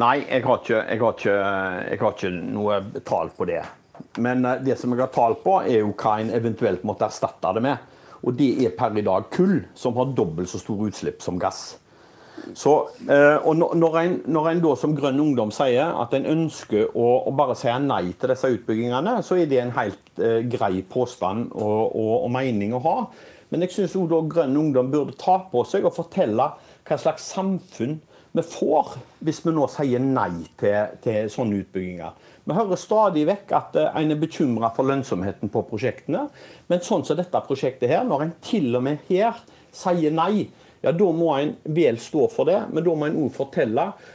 [0.00, 2.76] Nei, jeg har, ikke, jeg, har ikke, jeg har, ikke, noe
[3.06, 3.62] tall på det.
[4.22, 7.54] Men eh, det som jeg har tall på, er jo hva en eventuelt måtte erstatte
[7.56, 7.88] det med.
[8.20, 11.78] Og det er per i dag kull, som har dobbelt så store utslipp som gass.
[12.56, 12.74] Så,
[13.08, 17.08] eh, og når en, når en, da som Grønn Ungdom sier at en ønsker å,
[17.24, 20.22] å, bare si nei til disse utbyggingene, så er det en helt
[20.52, 22.96] grei påstand og, og, og, mening å ha.
[23.50, 23.96] Men jeg syns
[24.30, 26.52] Grønn Ungdom burde ta på seg og fortelle
[26.86, 27.98] hva slags samfunn
[28.32, 28.94] vi får
[29.26, 32.14] hvis vi nå sier nei til, til sånne utbygginger.
[32.46, 36.28] Vi hører stadig vekk at uh, en er bekymra for lønnsomheten på prosjektene.
[36.70, 39.42] Men sånn som dette prosjektet her, når en til og med her
[39.74, 40.46] sier nei,
[40.80, 44.08] ja, da må en vel stå for det, men da må en òg fortelle eh,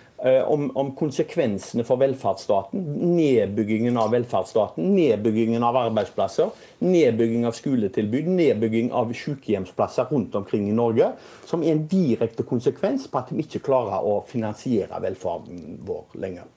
[0.47, 2.82] om, om, konsekvensene for velferdsstaten.
[3.15, 6.51] Nedbyggingen av velferdsstaten, nedbyggingen av arbeidsplasser,
[6.86, 11.12] nedbygging av skoletilbud, nedbygging av sykehjemsplasser rundt omkring i Norge.
[11.45, 16.47] Som er en direkte konsekvens på at vi ikke klarer å finansiere velferden vår lenger.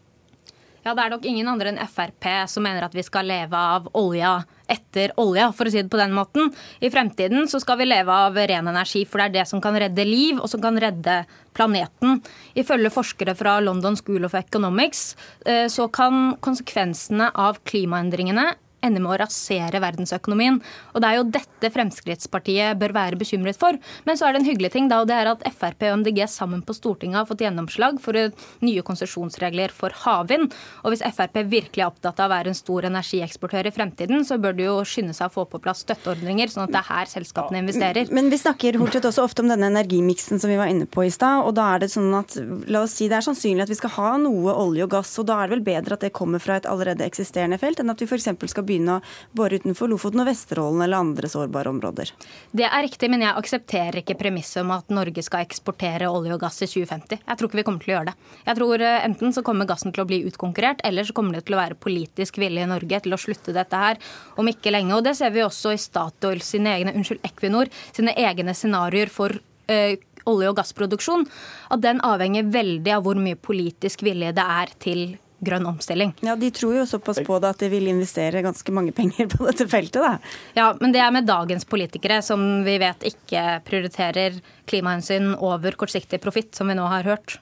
[0.88, 3.90] Ja, Det er nok ingen andre enn Frp som mener at vi skal leve av
[3.98, 4.38] olja
[4.72, 6.48] etter olja, for å si det på den måten.
[6.80, 9.76] I fremtiden så skal vi leve av ren energi, for det er det som kan
[9.76, 11.18] redde liv, og som kan redde
[11.52, 12.22] planeten.
[12.56, 15.12] Ifølge forskere fra London School of Economics
[15.44, 18.46] eh, så kan konsekvensene av klimaendringene
[18.84, 20.60] ender med å rasere verdensøkonomien.
[20.94, 23.78] Og Det er jo dette Fremskrittspartiet bør være bekymret for.
[24.06, 26.22] Men så er det en hyggelig ting, da, og det er at Frp og MDG
[26.30, 30.52] sammen på Stortinget har fått gjennomslag for nye konsesjonsregler for havvind.
[30.84, 34.38] Og hvis Frp virkelig er opptatt av å være en stor energieksportør i fremtiden, så
[34.40, 37.10] bør de jo skynde seg å få på plass støtteordninger, sånn at det er her
[37.10, 38.12] selskapene investerer.
[38.14, 41.12] Men vi snakker Hortvedt, også ofte om denne energimiksen som vi var inne på i
[41.14, 41.44] stad.
[41.46, 42.36] og da er det sånn at,
[42.68, 45.28] la oss si Det er sannsynlig at vi skal ha noe olje og gass, og
[45.30, 48.02] da er det vel bedre at det kommer fra et allerede eksisterende felt, enn at
[48.02, 48.28] vi f.eks.
[48.52, 49.02] skal begynne å
[49.36, 52.12] bore utenfor Lofoten og Vesterålen eller andre sårbare områder.
[52.52, 56.42] Det er riktig, men jeg aksepterer ikke premisset om at Norge skal eksportere olje og
[56.44, 57.22] gass i 2050.
[57.24, 58.32] Jeg tror ikke vi kommer til å gjøre det.
[58.46, 61.46] Jeg tror eh, Enten så kommer gassen til å bli utkonkurrert, eller så kommer det
[61.48, 64.00] til å være politisk vilje i Norge til å slutte dette her
[64.38, 64.96] om ikke lenge.
[64.96, 69.34] Og Det ser vi også i Statoil sine egne, unnskyld, Equinor sine egne scenarioer for
[69.34, 69.94] uh,
[70.28, 71.26] olje- og gassproduksjon.
[71.74, 75.06] At den avhenger veldig av hvor mye politisk vilje det er til
[75.44, 76.14] grønn omstilling.
[76.26, 79.46] Ja, De tror jo såpass på det at de vil investere ganske mange penger på
[79.46, 80.14] dette feltet, da.
[80.58, 86.20] Ja, men det er med dagens politikere, som vi vet ikke prioriterer klimahensyn over kortsiktig
[86.22, 87.38] profitt, som vi nå har hørt.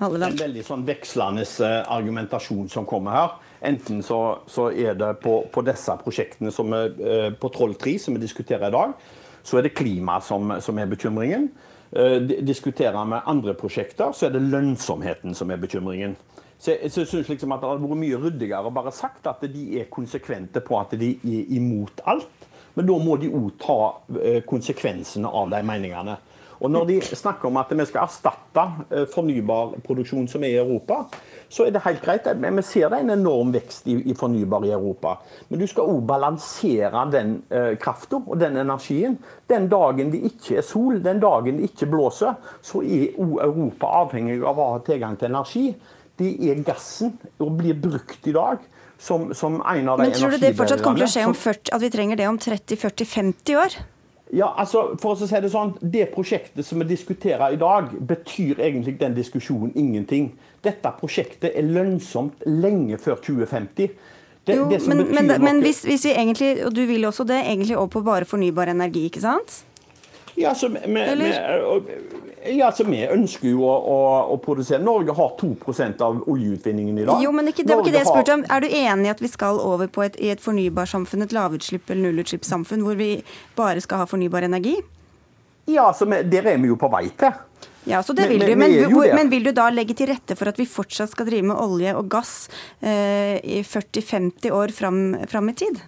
[0.00, 0.34] Halleland.
[0.34, 3.36] En veldig sånn vekslende eh, argumentasjon som kommer her.
[3.64, 7.94] Enten så, så er det på, på, disse prosjektene som er eh, på Troll 3,
[8.02, 8.96] som vi diskuterer i dag,
[9.44, 11.48] så er det klima som, som er bekymringen.
[11.94, 16.16] Eh, diskuterer vi andre prosjekter, så er det lønnsomheten som er bekymringen.
[16.64, 19.64] Så jeg, synes liksom at Det hadde vært mye ryddigere å bare sagt at de
[19.80, 22.46] er konsekvente på at de er imot alt.
[22.74, 23.76] Men da må de òg ta
[24.16, 26.16] eh, konsekvensene av de meningene.
[26.64, 30.62] Og Når de snakker om at vi skal erstatte eh, fornybar produksjon som er i
[30.62, 31.02] Europa,
[31.52, 32.30] så er det helt greit.
[32.32, 35.18] Vi ser det en enorm vekst i, i fornybar i Europa.
[35.50, 39.18] Men du skal òg balansere den eh, krafta og den energien.
[39.50, 43.92] Den dagen det ikke er sol, den dagen det ikke blåser, så er òg Europa
[44.00, 45.68] avhengig av å ha tilgang til energi
[46.20, 48.62] det er gassen, og blir brukt i dag.
[49.04, 51.34] Som, som en av de Men tror du det fortsatt kommer til å skje om
[51.36, 53.74] 40, at vi trenger det om 30-40-50 år?
[54.32, 58.62] Ja, altså, for å si Det sånn, det prosjektet som vi diskuterer i dag, betyr
[58.62, 60.30] egentlig den diskusjonen ingenting.
[60.64, 63.92] Dette prosjektet er lønnsomt lenge før 2050.
[64.44, 67.42] Det, jo, det men, men, men hvis, hvis, vi egentlig, og du vil også det,
[67.44, 69.62] egentlig over på bare fornybar energi, ikke sant?
[70.34, 71.28] Ja, så vi, vi,
[72.58, 73.98] ja, så Vi ønsker jo å, å,
[74.34, 77.22] å, produsere Norge har 2% av oljeutvinningen i dag.
[77.22, 78.44] Jo, men ikke, det var ikke det jeg spurte om.
[78.52, 81.94] Er du enig i at vi skal over på et, i et fornybarsamfunn, et lavutslipp-
[81.94, 83.10] eller nullutslippssamfunn, hvor vi
[83.56, 84.76] bare skal ha fornybar energi?
[85.64, 87.32] Ja, altså, der er vi jo på vei til.
[87.88, 88.56] Ja, så det vil men, du.
[88.56, 91.48] Men, hvor, men, vil du da legge til rette for at vi fortsatt skal drive
[91.50, 92.34] med olje og gass
[92.80, 95.82] eh, i 40-50 år fram, fram i tid?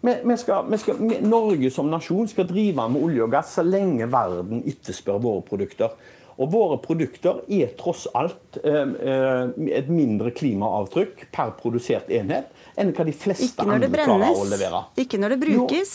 [0.00, 3.64] Vi, vi skal, vi skal, Norge som nasjon skal drive med olje og gass så
[3.66, 5.92] lenge verden etterspør våre produkter.
[6.40, 12.48] Og våre produkter er tross alt eh, eh, et mindre klimaavtrykk per produsert enhet
[12.80, 14.86] enn hva de fleste andre klarer å levere.
[15.02, 15.92] Ikke når det brukes.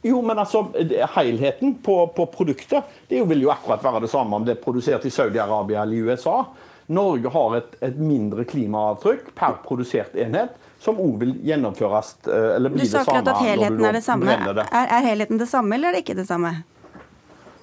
[0.00, 0.64] Jo, jo men altså,
[1.18, 5.04] helheten på, på produktet det vil jo akkurat være det samme om det er produsert
[5.04, 6.38] i Saudi-Arabia eller i USA.
[6.96, 12.72] Norge har et, et mindre klimaavtrykk per produsert enhet som òg vil gjennomføres eh, eller
[12.72, 12.92] bli det samme.
[12.92, 14.38] Du sa akkurat at helheten er det samme.
[14.44, 14.66] Det.
[14.68, 16.52] Er, er, helheten det samme, eller er det ikke det samme?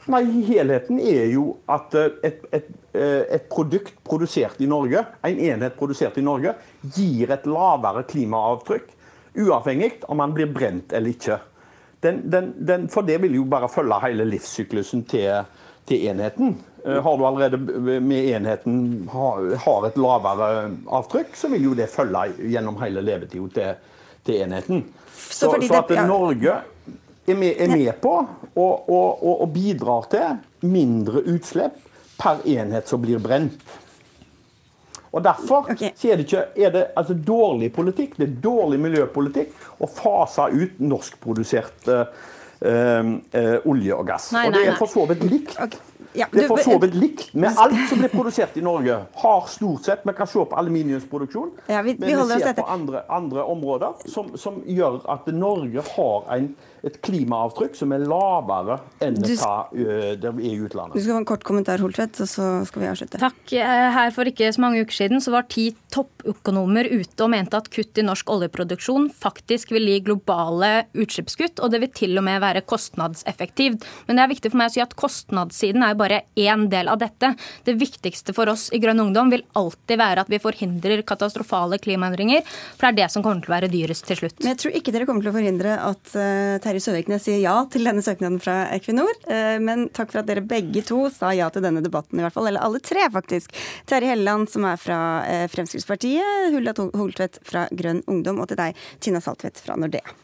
[0.10, 5.44] Nei, helheten er jo at eh, et, et, eh, et, produkt produsert i Norge, en
[5.52, 6.56] enhet produsert i Norge,
[6.98, 8.90] gir et lavere klimaavtrykk,
[9.46, 11.38] uavhengig om man blir brent eller ikke.
[12.02, 15.46] Den, den, den, for det vil jo bare følge hele livssyklusen til,
[15.86, 16.56] til enheten.
[16.86, 17.58] Eh, har du allerede
[18.00, 19.10] med enheten
[19.63, 24.84] har et lavere avtrykk, så vil jo det følge gjennom hele levetida til, til, enheten.
[25.13, 26.56] Så, så, at Norge
[27.28, 30.41] er med, er med på og, og, og, og bidrar til
[30.72, 31.78] mindre utslipp
[32.22, 33.78] per enhet som blir brent.
[35.12, 35.91] Og Derfor okay.
[35.91, 40.80] er det, ikke, er det altså dårlig politikk, det er dårlig miljøpolitikk å fase ut
[40.80, 42.22] norskprodusert uh,
[42.63, 44.30] uh, olje og gass.
[44.32, 45.58] Nei, og Det er for så vidt likt.
[45.60, 45.90] Okay.
[46.13, 48.97] Ja, det er for så vidt likt med alt som blir produsert i Norge.
[49.21, 52.65] Har stort sett, Vi kan se på aluminiumsproduksjon, ja, vi, vi men vi ser på
[52.67, 56.50] andre, andre områder som, som, gjør at Norge har en,
[56.88, 60.96] et klimaavtrykk som er lavere enn du, hva det er i utlandet.
[60.96, 63.22] Du skal få en kort kommentar, Holtvedt, og så skal vi avslutte.
[63.22, 63.41] Takk.
[63.54, 67.60] Eh, her For ikke så mange uker siden så var ti toppøkonomer ute og mente
[67.60, 72.26] at kutt i norsk oljeproduksjon faktisk vil gi globale utslippskutt, og det vil til og
[72.28, 73.86] med være kostnadseffektivt.
[74.08, 77.02] Men det er viktig for meg å si at kostnadssiden er bare én del av
[77.02, 77.34] dette.
[77.67, 82.41] Det viktigste for oss i Grønn ungdom vil alltid være at vi forhindrer katastrofale klimaendringer,
[82.76, 84.39] for det er det som kommer til å være dyrest til slutt.
[84.41, 87.58] Men jeg tror ikke dere kommer til å forhindre at uh, Terje Søviknes sier ja
[87.68, 89.12] til denne søknaden fra Equinor.
[89.28, 92.38] Uh, men takk for at dere begge to sa ja til denne debatten, i hvert
[92.38, 92.48] fall.
[92.48, 93.52] Eller alle tre, faktisk.
[93.92, 98.80] Terje Helleland, som er fra uh, Fremskrittspartiet, Hulda Holtvedt fra Grønn ungdom, og til deg,
[99.04, 100.16] Tina Saltvedt fra Nordea.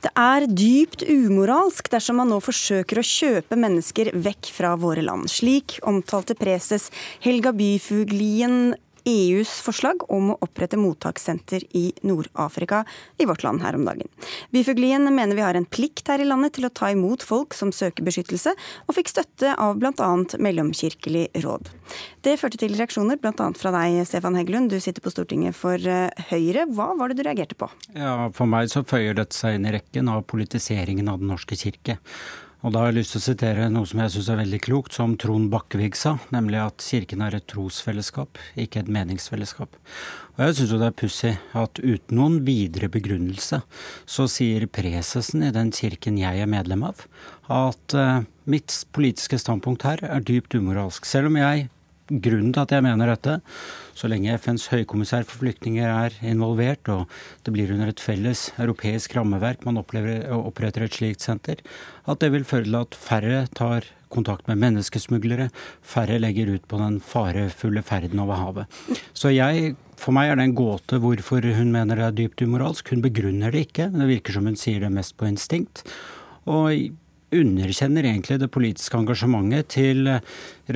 [0.00, 5.28] Det er dypt umoralsk dersom man nå forsøker å kjøpe mennesker vekk fra våre land.
[5.28, 6.88] Slik omtalte preses
[7.20, 8.72] Helga Byfuglien
[9.10, 12.84] EUs forslag om å opprette mottakssenter i Nord-Afrika
[13.20, 14.08] i vårt land her om dagen.
[14.54, 17.72] Byfuglien mener vi har en plikt her i landet til å ta imot folk som
[17.74, 18.54] søker beskyttelse,
[18.86, 20.10] og fikk støtte av bl.a.
[20.38, 21.70] Mellomkirkelig råd.
[22.24, 23.50] Det førte til reaksjoner bl.a.
[23.58, 24.70] fra deg, Stefan Heggelund.
[24.70, 26.66] Du sitter på Stortinget for eh, Høyre.
[26.70, 27.70] Hva var det du reagerte på?
[27.96, 31.58] Ja, For meg så føyer dette seg inn i rekken av politiseringen av Den norske
[31.58, 31.98] kirke.
[32.60, 34.92] Og da har jeg lyst til å sitere noe som jeg syns er veldig klokt,
[34.92, 39.78] som Trond Bakkevig sa, nemlig at kirken er et trosfellesskap, ikke et meningsfellesskap.
[40.36, 43.62] Og jeg syns jo det er pussig at uten noen videre begrunnelse,
[44.04, 47.06] så sier presesen i den kirken jeg er medlem av,
[47.48, 51.08] at uh, mitt politiske standpunkt her er dypt umoralsk.
[51.08, 51.70] Selv om jeg
[52.10, 53.38] grunnen til at jeg mener dette,
[53.94, 57.06] så lenge FNs høykommissær for flyktninger er involvert, og
[57.46, 61.62] det blir under et felles europeisk rammeverk man opplever, oppretter et slikt senter,
[62.10, 65.50] at det vil føre til at færre tar kontakt med menneskesmuglere,
[65.86, 68.80] færre legger ut på den farefulle ferden over havet.
[69.14, 72.88] Så jeg for meg er det en gåte hvorfor hun mener det er dypt umoralsk.
[72.88, 73.90] Hun begrunner det ikke.
[73.92, 75.84] Det virker som hun sier det mest på instinkt.
[76.48, 76.88] Og
[77.30, 80.08] underkjenner egentlig det politiske engasjementet til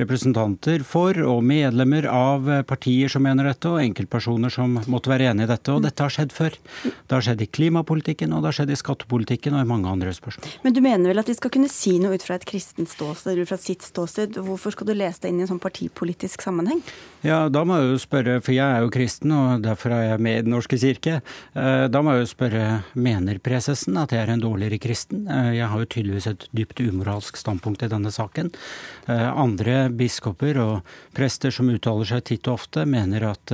[0.01, 5.47] representanter for og medlemmer av partier som mener dette, og enkeltpersoner som måtte være enig
[5.47, 5.73] i dette.
[5.73, 6.57] Og dette har skjedd før.
[6.83, 10.13] Det har skjedd i klimapolitikken, og det har skjedd i skattepolitikken og i mange andre
[10.15, 10.57] spørsmål.
[10.65, 13.41] Men du mener vel at de skal kunne si noe ut fra et kristent ståsted,
[13.41, 14.39] ut fra sitt ståsted.
[14.45, 16.83] Hvorfor skal du lese det inn i en sånn partipolitisk sammenheng?
[17.25, 20.23] Ja, da må jeg jo spørre, for jeg er jo kristen, og derfor er jeg
[20.25, 21.19] med i Den norske kirke.
[21.57, 25.25] Eh, da må jeg jo spørre, mener presesen at jeg er en dårligere kristen?
[25.25, 28.51] Eh, jeg har jo tydeligvis et dypt umoralsk standpunkt i denne saken.
[29.09, 33.53] Eh, andre biskoper og prester som uttaler seg titt og ofte, mener at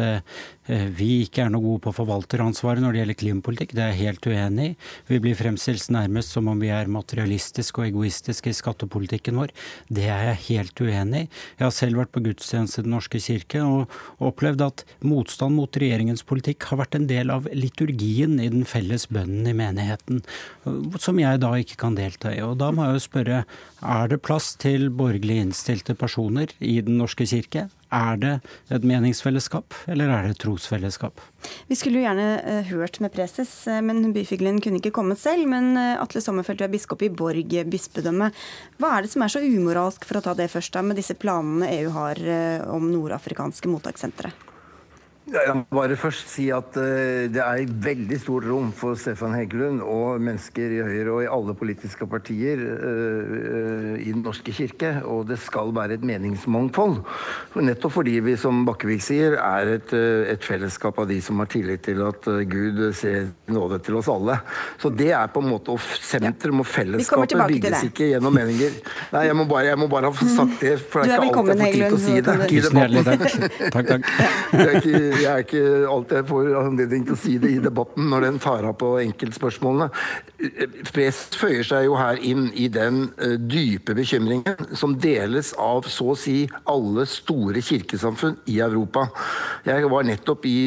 [0.72, 3.74] Eh, vi ikke er noe gode på forvalteransvaret når det gjelder klimapolitikk.
[3.76, 4.76] Det er jeg helt uenig i.
[5.10, 9.52] Vi blir fremstilt nærmest som om vi er materialistiske og egoistiske i skattepolitikken vår.
[9.89, 11.30] Det er jeg helt uenig i.
[11.60, 15.82] Jeg har selv vært på gudstjeneste i Den norske kirke og opplevd at motstand mot
[15.82, 20.22] regjeringens politikk har vært en del av liturgien i den felles bønnen i menigheten,
[21.02, 22.39] som jeg da ikke kan delta i.
[22.46, 23.44] Og da må jeg jo spørre,
[23.82, 26.21] er det plass til borgerlig innstilte personer
[26.60, 27.70] i Den norske kirke?
[27.92, 28.34] Er det
[28.72, 31.20] et meningsfellesskap, eller er det et trosfellesskap?
[31.68, 35.50] Vi skulle jo gjerne uh, hørt med preses, uh, men byfuglen kunne ikke kommet selv.
[35.52, 38.32] Men uh, Atle Sommerfelt, du er biskop i Borg bispedømme.
[38.80, 41.18] Hva er det som er så umoralsk, for å ta det først, da, med disse
[41.20, 42.24] planene EU har
[42.72, 44.32] om nordafrikanske mottakssentre?
[45.30, 49.84] Jeg må bare først si at uh, det er veldig stort rom for Stefan Heggelund
[49.86, 55.28] og mennesker i Høyre og i alle politiske partier uh, i Den norske kirke, og
[55.30, 57.04] det skal være et meningsmangfold.
[57.62, 61.86] Nettopp fordi vi, som Bakkevik sier, er et, et, fellesskap av de som har tillit
[61.86, 64.40] til at Gud ser nåde til oss alle.
[64.82, 68.82] Så det er på en måte sentrum og fellesskapet bygges ikke gjennom meninger.
[69.14, 71.62] Nei, jeg må, bare, jeg må bare ha sagt det, for det er ikke alltid
[71.62, 72.38] jeg får tid til å si det.
[72.56, 73.26] Tusen hjertelig takk.
[73.78, 75.21] takk, takk.
[75.22, 78.40] Det er ikke alltid jeg får anledning til å si det i debatten når den
[78.42, 79.90] tar av på enkeltspørsmålene.
[80.90, 86.12] Press føyer seg jo her inn i den uh, dype bekymringen som deles av så
[86.14, 86.40] å si
[86.72, 89.08] alle store kirkesamfunn i Europa.
[89.68, 90.58] Jeg var nettopp i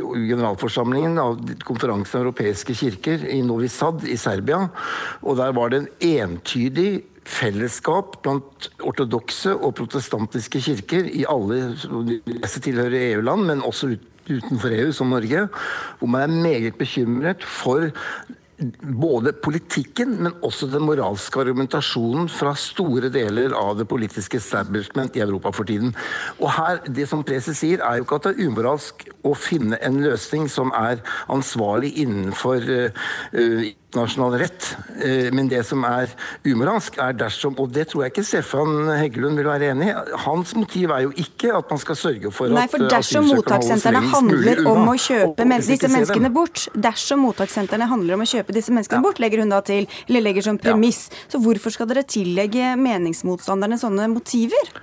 [0.00, 1.36] generalforsamlingen av
[1.68, 4.64] konferansen europeiske kirker i Novi Sad i Serbia,
[5.20, 5.92] og der var det en
[6.32, 6.90] entydig
[7.28, 11.74] fellesskap blant ortodokse og protestantiske kirker i alle
[12.26, 13.94] disse tilhører EU-land, men også
[14.28, 15.46] utenfor EU, som Norge,
[16.00, 17.88] hvor man er meget bekymret for
[19.00, 25.22] både politikken, men også den moralske argumentasjonen fra store deler av det politiske establishment i
[25.22, 25.94] Europa for tiden.
[26.40, 29.78] Og her, Det som preses sier, er jo ikke at det er umoralsk å finne
[29.82, 34.76] en løsning som er ansvarlig innenfor uh, internasjonal rett.
[35.02, 36.10] Eh, men det som er
[36.44, 39.94] umoralsk, er dersom Og det tror jeg ikke Stefan Heggelund vil være enig i.
[40.26, 44.60] Hans motiv er jo ikke at man skal sørge for Nei, for dersom mottakssentrene handler
[44.68, 49.06] om å kjøpe disse menneskene bort, dersom mottakssentrene handler om å kjøpe disse menneskene ja.
[49.08, 51.08] bort, legger hun da til, eller legger som premiss.
[51.08, 51.24] Ja.
[51.32, 54.76] Så hvorfor skal dere tillegge meningsmotstanderne sånne motiver?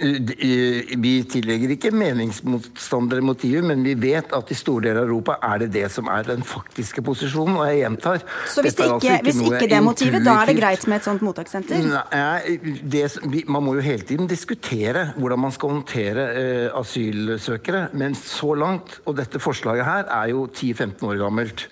[0.00, 5.64] Vi tillegger ikke meningsmotstandere motivet, men vi vet at i store deler av Europa er
[5.64, 7.58] det det som er den faktiske posisjonen.
[7.60, 10.50] Og jeg gjentar Så hvis, ikke, altså ikke, hvis ikke det er motivet, da er
[10.52, 11.84] det greit med et sånt mottakssenter?
[11.90, 12.56] Nei,
[12.94, 13.04] det,
[13.48, 17.88] Man må jo hele tiden diskutere hvordan man skal håndtere uh, asylsøkere.
[17.92, 21.66] Men så langt, og dette forslaget her er jo 10-15 år gammelt,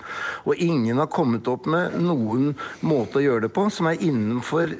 [0.45, 2.53] og ingen har kommet opp med noen
[2.87, 4.75] måte å gjøre det på som er innenfor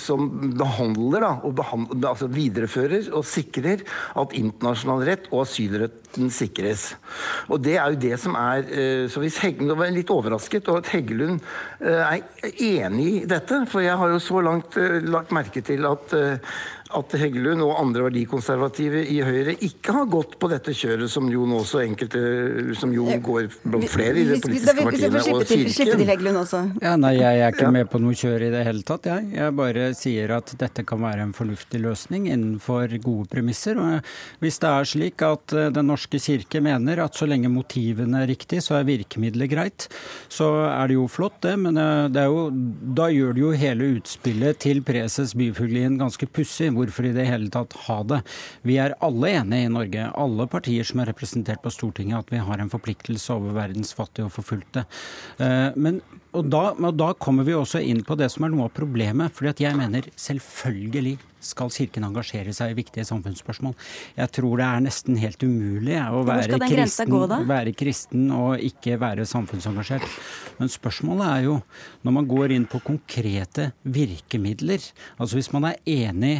[0.00, 0.28] som
[0.58, 3.84] behandler da, og behandler, altså viderefører og sikrer
[4.18, 5.46] at internasjonal rett og
[6.12, 6.94] asylretten sikres.
[7.48, 10.80] Og Det er jo det som er eh, så hvis Heggelund var litt overrasket over
[10.80, 11.40] at Heggelund
[11.80, 13.66] eh, er enig i dette.
[13.66, 16.12] For jeg har jo så langt eh, lagt merke til at
[16.98, 21.46] at Heggelund og andre verdikonservative i Høyre ikke har gått på dette kjøret, som jo
[21.48, 26.72] nå så enkelte som jo går blant flere i de politiske partiene og Kirken.
[26.82, 29.30] Ja, nei, jeg er ikke med på noe kjør i det hele tatt, jeg.
[29.36, 33.80] Jeg bare sier at dette kan være en fornuftig løsning innenfor gode premisser.
[33.80, 38.30] Og hvis det er slik at Den norske kirke mener at så lenge motivene er
[38.30, 39.88] riktig, så er virkemidlet greit,
[40.32, 41.56] så er det jo flott, det.
[41.60, 42.46] Men eh, det jo,
[42.96, 47.50] da gjør det jo hele utspillet til preses Byfuglien ganske pussig hvorfor i det hele
[47.52, 48.22] tatt ha det?
[48.66, 52.42] Vi er alle enige i Norge, alle partier som er representert på Stortinget, at vi
[52.42, 54.86] har en forpliktelse over verdens fattige og forfulgte.
[55.38, 56.02] Eh, men
[56.32, 59.32] og da, og da, kommer vi også inn på det som er noe av problemet.
[59.36, 63.74] fordi at jeg mener selvfølgelig skal Kirken engasjere seg i viktige samfunnsspørsmål.
[64.16, 68.96] Jeg tror det er nesten helt umulig å være kristen, gå, være kristen, og ikke
[69.02, 70.06] være samfunnsengasjert.
[70.60, 71.58] Men spørsmålet er jo,
[72.06, 74.84] når man går inn på konkrete virkemidler
[75.18, 76.32] Altså hvis man er enig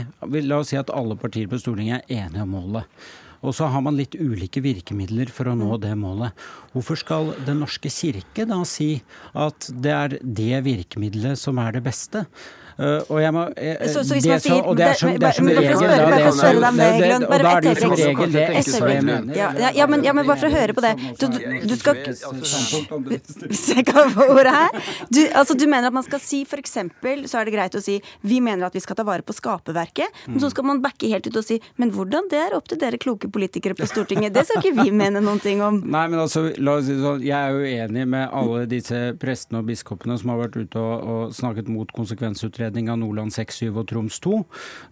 [0.47, 3.05] La oss si at alle partier på Stortinget er enige om målet.
[3.43, 6.35] Og så har man litt ulike virkemidler for å nå det målet.
[6.73, 8.95] Hvorfor skal Den norske kirke da si
[9.35, 12.27] at det er det virkemidlet som er det beste?
[12.79, 15.29] Uh, og jeg må jeg, så, så hvis man sier Og det er som, det
[15.29, 19.35] er som regel da det Og da er det som regel det SV mener.
[19.37, 20.93] Ja, ja, men, ja, men bare for å høre på det.
[21.21, 22.01] Du, du, du skal
[23.53, 24.79] Se hva ordet her.
[25.13, 26.79] Du, altså, du mener at man skal si f.eks.
[27.29, 30.25] så er det greit å si vi mener at vi skal ta vare på skaperverket,
[30.29, 32.29] men så skal man backe helt ut og si men hvordan?
[32.33, 34.33] Det er opp til dere kloke politikere på Stortinget.
[34.35, 35.83] Det skal ikke vi mene noen ting om.
[35.83, 39.61] Nei, men altså, la oss si sånn, Jeg er jo enig med alle disse prestene
[39.61, 43.57] og biskopene som har vært ute og, og snakket mot konsekvensutredning utredning av Nordland 6,
[43.67, 44.43] 7 og Troms 2.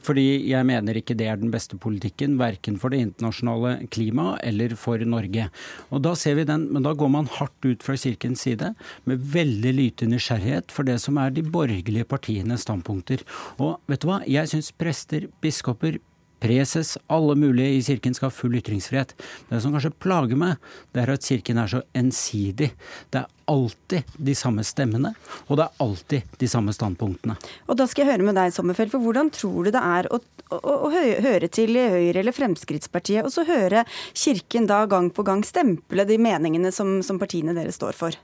[0.03, 4.75] Fordi jeg mener ikke det er den beste politikken, verken for det internasjonale klimaet eller
[4.77, 5.49] for Norge.
[5.91, 9.19] Og da ser vi den, Men da går man hardt ut fra Kirkens side, med
[9.19, 13.23] veldig lite nysgjerrighet for det som er de borgerlige partienes standpunkter.
[13.59, 15.99] Og vet du hva, jeg syns prester, biskoper,
[16.41, 19.15] preses, alle mulige i kirken skal ha full ytringsfrihet.
[19.51, 20.57] Det som kanskje plager meg,
[20.95, 22.71] det er at kirken er så ensidig.
[23.13, 25.13] Det er alltid de samme stemmene,
[25.49, 27.37] og det er alltid de samme standpunktene.
[27.69, 30.21] Og da skal jeg høre med deg, Sommerfeld, for hvordan tror du det er å,
[30.57, 33.85] å, å høre til Høyre eller Fremskrittspartiet, og så høre
[34.15, 38.17] Kirken da gang på gang stemple de meningene som, som partiene deres står for?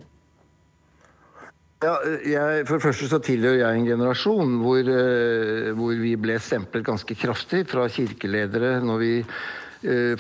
[1.84, 1.92] Ja,
[2.24, 6.86] jeg, for det første så tilhører jeg en generasjon hvor, eh, hvor vi ble stemplet
[6.86, 9.10] ganske kraftig fra kirkeledere når vi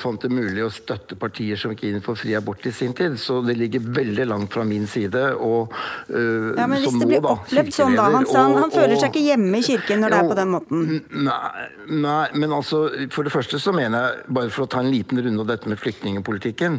[0.00, 3.16] fant det mulig å støtte partier som gikk inn for fri abort i sin tid.
[3.20, 5.22] Så det ligger veldig langt fra min side.
[5.42, 5.72] Og,
[6.10, 8.08] uh, ja, men hvis det blir opplevd sånn, da?
[8.14, 10.84] Han, han, han føler seg ikke hjemme i kirken når det er på den måten?
[11.26, 14.90] Nei, nei, men altså For det første så mener jeg, bare for å ta en
[14.92, 16.78] liten runde av dette med flyktningpolitikken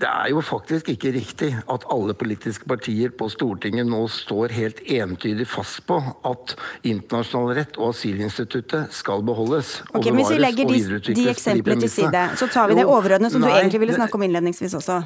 [0.00, 4.82] Det er jo faktisk ikke riktig at alle politiske partier på Stortinget nå står helt
[4.84, 6.56] entydig fast på at
[6.86, 11.18] internasjonal rett og asylinstituttet skal beholdes og okay, bevares og videreutvikles.
[11.18, 14.26] De eksemplene til side, så tar vi det overordnede som du egentlig ville snakke om
[14.26, 15.00] innledningsvis også.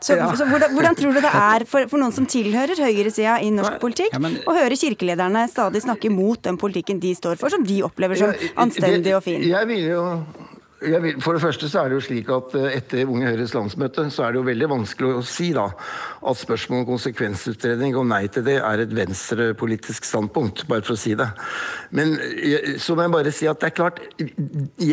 [0.00, 0.28] Så, ja.
[0.36, 3.80] så hvordan, hvordan, tror du det er for, for noen som tilhører høyresida i norsk
[3.82, 7.66] politikk, ja, men, å høre kirkelederne stadig snakke mot den politikken de står for, som
[7.66, 9.42] de opplever som anstendig og fin?
[9.42, 10.04] Jeg vil jo
[10.80, 14.04] vil, for det første så er det jo slik at eh, Etter Unge Høyres landsmøte
[14.14, 18.24] så er det jo veldig vanskelig å si da at spørsmålet om konsekvensutredning og nei
[18.30, 21.26] til det er et venstrepolitisk standpunkt, bare for å si det.
[21.90, 24.00] Men eh, så må jeg bare si at det er klart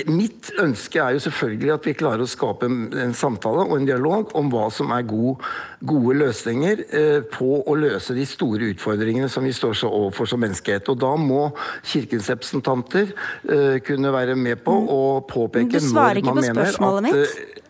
[0.09, 3.87] Mitt ønske er jo selvfølgelig at vi klarer å skape en, en samtale og en
[3.87, 5.43] dialog om hva som er god,
[5.85, 10.41] gode løsninger eh, på å løse de store utfordringene som vi står så overfor som
[10.41, 10.89] menneskehet.
[10.89, 11.47] Og da må
[11.85, 17.61] Kirkens representanter eh, kunne være med på å påpeke du svarer ikke på spørsmålet mitt.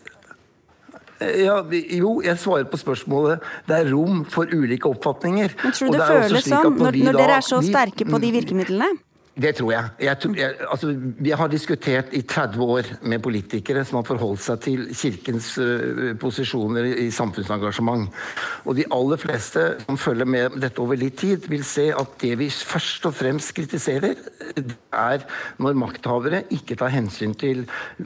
[1.23, 1.57] Eh, ja,
[1.95, 3.43] jo, jeg svarer på spørsmålet.
[3.69, 5.55] Det er rom for ulike oppfatninger.
[5.63, 8.31] Men tror du det, det føles sånn, når, når dere er så sterke på de
[8.35, 8.89] virkemidlene?
[9.35, 9.87] Det tror jeg.
[9.99, 14.39] jeg, tror, jeg altså, vi har diskutert i 30 år med politikere som har forholdt
[14.45, 18.07] seg til Kirkens uh, posisjoner i samfunnsengasjement.
[18.63, 22.31] Og de aller fleste som følger med dette over litt tid, vil se at det
[22.39, 24.15] vi først og fremst kritiserer,
[24.95, 25.27] er
[25.59, 27.65] når makthavere ikke tar hensyn til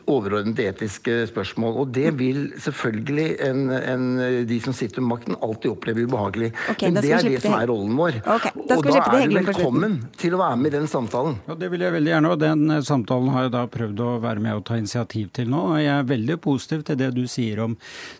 [0.09, 1.77] overordnede etiske spørsmål.
[1.83, 4.09] Og det vil selvfølgelig en, en,
[4.49, 6.51] de som sitter med makten, alltid oppleve ubehagelig.
[6.73, 8.17] Okay, Men det er det som er rollen vår.
[8.25, 11.39] Okay, da og da er du velkommen til å være med i den samtalen samtalen.
[11.47, 14.09] Ja, det vil jeg veldig gjerne, og den eh, samtalen har jeg da prøvd å
[14.23, 15.61] være med og ta initiativ til nå.
[15.73, 17.75] og Jeg er veldig positiv til det du sier om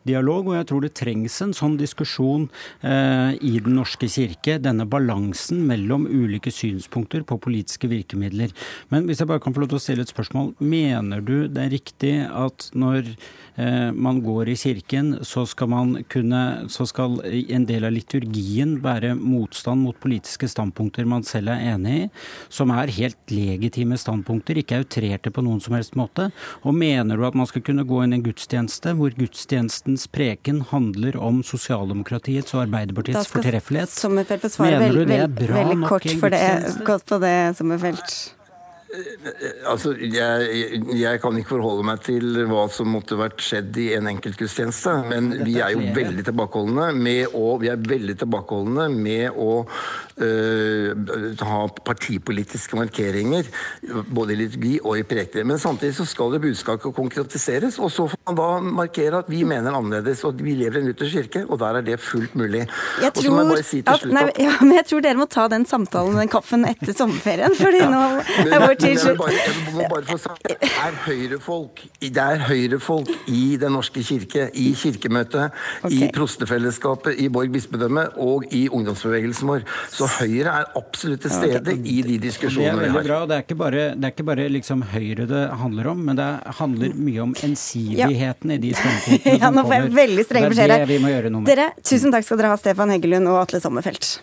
[0.08, 2.50] dialog, og jeg tror det trengs en sånn diskusjon
[2.82, 4.60] eh, i Den norske kirke.
[4.60, 8.54] Denne balansen mellom ulike synspunkter på politiske virkemidler.
[8.90, 10.54] Men hvis jeg bare kan få lov til å stille et spørsmål.
[10.60, 13.14] Mener du det er riktig at når
[13.94, 16.40] man går i kirken, så skal man kunne
[16.72, 21.96] Så skal en del av liturgien være motstand mot politiske standpunkter man selv er enig
[21.98, 22.06] i,
[22.50, 26.30] som er helt legitime standpunkter, ikke outrerte på noen som helst måte?
[26.64, 30.64] Og mener du at man skal kunne gå inn i en gudstjeneste hvor gudstjenestens preken
[30.72, 33.96] handler om sosialdemokratiets og Arbeiderpartiets fortreffelighet?
[34.60, 36.86] Mener du det er bra nok i en gudstjeneste?
[36.88, 38.39] Kort på det, Sommerfelt.
[39.70, 44.10] Altså, jeg, jeg, kan ikke forholde meg til hva som måtte vært skjedd i en
[44.10, 49.52] enkeltgudstjeneste, men vi er jo veldig tilbakeholdne med å, vi er veldig tilbakeholdne med å
[50.26, 51.12] øh,
[51.46, 53.52] ha partipolitiske markeringer,
[54.10, 55.46] både i liturgi og i prekener.
[55.52, 58.50] Men samtidig så skal det budskapet konkretiseres, og så får man da
[58.82, 61.86] markere at vi mener annerledes, og vi lever i en luthersk kirke, og der er
[61.92, 62.66] det fullt mulig.
[63.04, 66.18] Jeg tror, jeg si at, nei, ja, men jeg tror dere må ta den samtalen,
[66.24, 67.94] den kaffen, etter sommerferien, fordi ja.
[67.94, 69.22] nå er vår til slutt.
[70.80, 71.86] Er høyrefolk
[72.20, 75.96] det er høyrefolk i Den norske kirke, i Kirkemøtet, okay.
[75.96, 79.66] i prostefellesskapet, i Borg bispedømme og i ungdomsbevegelsen vår.
[79.92, 81.78] Så Høyre er absolutt til stede okay.
[81.84, 83.00] i de diskusjonene vi har.
[83.00, 83.20] Det er bra.
[83.30, 86.98] Det er ikke bare, er ikke bare liksom Høyre det handler om, men det handler
[86.98, 88.58] mye om ensidigheten ja.
[88.58, 89.96] i de standpunktene ja, som kommer.
[90.00, 91.30] Veldig strenge beskjeder.
[91.50, 94.18] Dere, tusen takk skal dere ha, Stefan Heggelund og Atle Sommerfelt.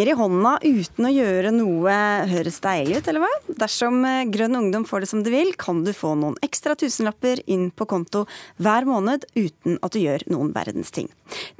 [0.00, 1.94] Penger i hånda uten å gjøre noe
[2.30, 3.30] høres deilig ut, eller hva?
[3.60, 7.42] Dersom eh, Grønn Ungdom får det som de vil, kan du få noen ekstra tusenlapper
[7.46, 8.24] inn på konto
[8.56, 11.10] hver måned uten at du gjør noen verdens ting.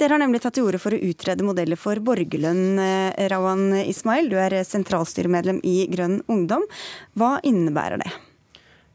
[0.00, 4.30] Dere har nemlig tatt til orde for å utrede modeller for borgerlønn, eh, Rawan Ismail.
[4.30, 6.64] Du er sentralstyremedlem i Grønn Ungdom.
[7.20, 8.14] Hva innebærer det?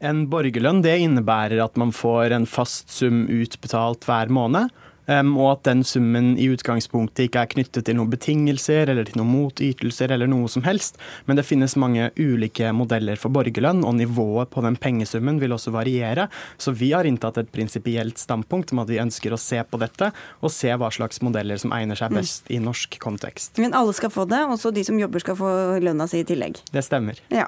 [0.02, 4.74] En borgerlønn det innebærer at man får en fast sum utbetalt hver måned.
[5.06, 9.30] Og at den summen i utgangspunktet ikke er knyttet til noen betingelser eller til noen
[9.30, 10.98] motytelser eller noe som helst.
[11.28, 15.72] Men det finnes mange ulike modeller for borgerlønn, og nivået på den pengesummen vil også
[15.74, 16.26] variere.
[16.58, 20.10] Så vi har inntatt et prinsipielt standpunkt om at vi ønsker å se på dette,
[20.42, 22.20] og se hva slags modeller som egner seg mm.
[22.20, 23.60] best i norsk kontekst.
[23.62, 25.50] Men alle skal få det, også de som jobber skal få
[25.82, 26.58] lønna si i tillegg?
[26.72, 27.20] Det stemmer.
[27.32, 27.46] Ja.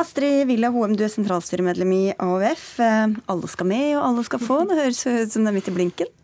[0.00, 2.64] Astrid Villa Hoem, du er sentralstyremedlem i AUF.
[2.80, 4.62] Alle skal med, og alle skal få.
[4.68, 6.18] Det høres ut som det er midt i blinken?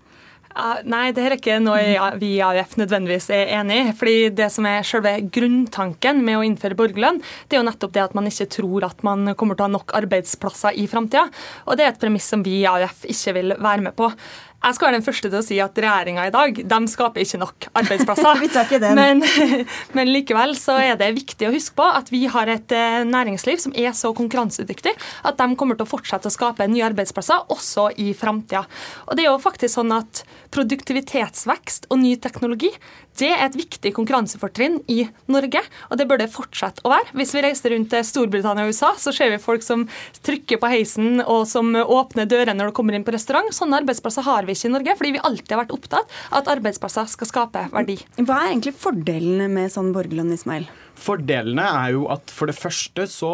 [0.89, 3.93] Nei, det er ikke noe vi i AUF nødvendigvis er enig i.
[3.95, 8.05] fordi Det som er selve grunntanken med å innføre borgerlønn, det er jo nettopp det
[8.09, 11.29] at man ikke tror at man kommer til å ha nok arbeidsplasser i framtida.
[11.67, 14.11] Og det er et premiss som vi i AUF ikke vil være med på.
[14.59, 17.39] Jeg skal være den første til å si at regjeringa i dag de skaper ikke
[17.39, 18.41] nok arbeidsplasser.
[18.43, 18.99] vi tar ikke den.
[18.99, 19.23] Men,
[19.97, 23.63] men, likevel så er det viktig å huske på at vi har et eh, næringsliv
[23.63, 24.97] som er så konkurransedyktig
[25.31, 28.65] at de kommer til å fortsette å skape nye arbeidsplasser også i framtida.
[29.07, 30.25] Og det er jo faktisk sånn at
[30.55, 32.73] produktivitetsvekst og ny teknologi
[33.19, 37.15] det er et viktig konkurransefortrinn i Norge, og det bør det fortsette å være.
[37.19, 39.87] Hvis vi reiser rundt til Storbritannia og USA, så ser vi folk som
[40.27, 43.51] trykker på heisen og som åpner dørene når du kommer inn på restaurant.
[43.55, 46.53] Sånne arbeidsplasser har vi ikke i Norge, fordi vi alltid har vært opptatt av at
[46.55, 47.99] arbeidsplasser skal skape verdi.
[48.21, 50.69] Hva er egentlig fordelene med sånn borgerlønn, Ismail?
[50.99, 53.33] Fordelene er jo at for det første så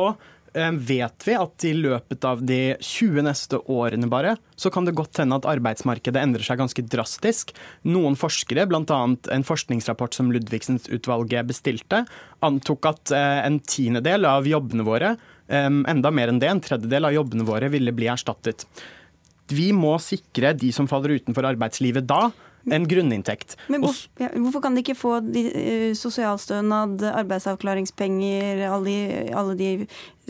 [0.54, 5.18] vet vi at i løpet av de 20 neste årene bare, så kan det godt
[5.18, 7.50] hende at arbeidsmarkedet endrer seg ganske drastisk.
[7.88, 9.00] Noen forskere, bl.a.
[9.34, 12.04] en forskningsrapport som Ludvigsens-utvalget bestilte,
[12.44, 15.14] antok at eh, en tiendedel av jobbene våre,
[15.48, 18.66] eh, enda mer enn det, en tredjedel av jobbene våre, ville bli erstattet.
[19.52, 22.28] Vi må sikre de som faller utenfor arbeidslivet da,
[22.72, 23.56] en grunninntekt.
[23.68, 29.56] Men hvor, ja, Hvorfor kan de ikke få de, uh, sosialstønad, arbeidsavklaringspenger, alle de, alle
[29.58, 29.70] de,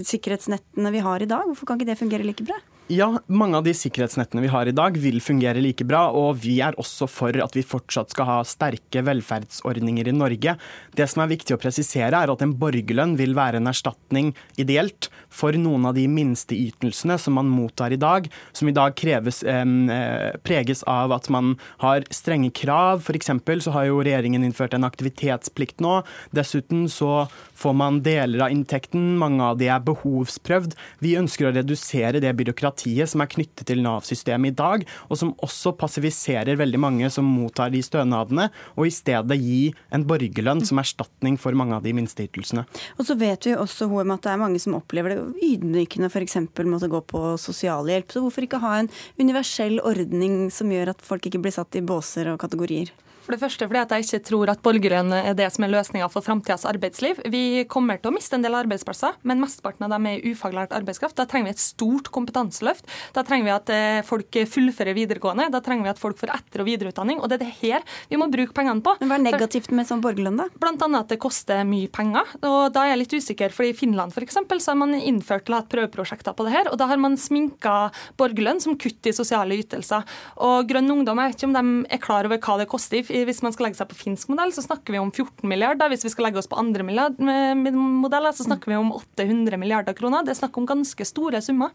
[0.01, 1.47] sikkerhetsnettene vi har i dag?
[1.49, 2.61] Hvorfor kan ikke det fungere like bra?
[2.93, 6.59] Ja, mange av de sikkerhetsnettene vi har i dag vil fungere like bra, og vi
[6.61, 10.53] er også for at vi fortsatt skal ha sterke velferdsordninger i Norge.
[10.93, 15.09] Det som er viktig å presisere, er at en borgerlønn vil være en erstatning, ideelt,
[15.33, 19.41] for noen av de minste ytelsene som man mottar i dag, som i dag kreves,
[19.49, 23.01] eh, preges av at man har strenge krav.
[23.01, 23.33] F.eks.
[23.65, 26.03] så har jo regjeringen innført en aktivitetsplikt nå.
[26.37, 30.75] Dessuten så får man deler av inntekten, mange av de er behovsprøvd.
[31.05, 35.35] Vi ønsker å redusere det byråkratiet som er knyttet til Nav-systemet i dag, og som
[35.45, 40.81] også passiviserer veldig mange som mottar de stønadene, og i stedet gi en borgerlønn som
[40.83, 42.67] erstatning for mange av de minsteytelsene.
[42.99, 46.39] Og så vet vi også HM, at det er mange som opplever det ydmykende f.eks.
[46.65, 48.11] måtte gå på sosialhjelp.
[48.11, 51.85] Så hvorfor ikke ha en universell ordning som gjør at folk ikke blir satt i
[51.85, 52.93] båser og kategorier?
[53.25, 56.11] For det første fordi at jeg ikke tror at borgerlønn er det som er løsninga
[56.13, 57.23] for framtidas arbeidsliv.
[57.33, 61.17] Vi kommer til å miste en del arbeidsplasser, men mesteparten av dem er ufaglært arbeidskraft.
[61.17, 62.89] Da trenger vi et stort kompetanseløft.
[63.17, 65.49] Da trenger vi at eh, folk fullfører videregående.
[65.55, 67.23] Da trenger vi at folk får etter- og videreutdanning.
[67.23, 68.97] Og det er det her vi må bruke pengene på.
[69.01, 70.49] Men Hva er negativt med sånn borgerlønn, da?
[70.61, 72.37] Blant annet at det koster mye penger.
[72.45, 74.37] Og da er jeg litt usikker, for i Finland f.eks.
[74.37, 77.89] så har man innført til hatt prøveprosjekter på det her, og da har man sminka
[78.21, 80.05] borgerlønn som kutt i sosiale ytelser.
[80.45, 83.43] Og Grønn Ungdom, jeg vet ikke om de er klar over hva det koster hvis
[83.47, 85.93] man skal legge seg på finsk modell, så snakker vi om 14 milliarder.
[85.93, 90.27] Hvis vi skal legge oss på andre modeller, så snakker vi om 800 milliarder kroner.
[90.27, 91.71] Det er snakk om ganske store summer.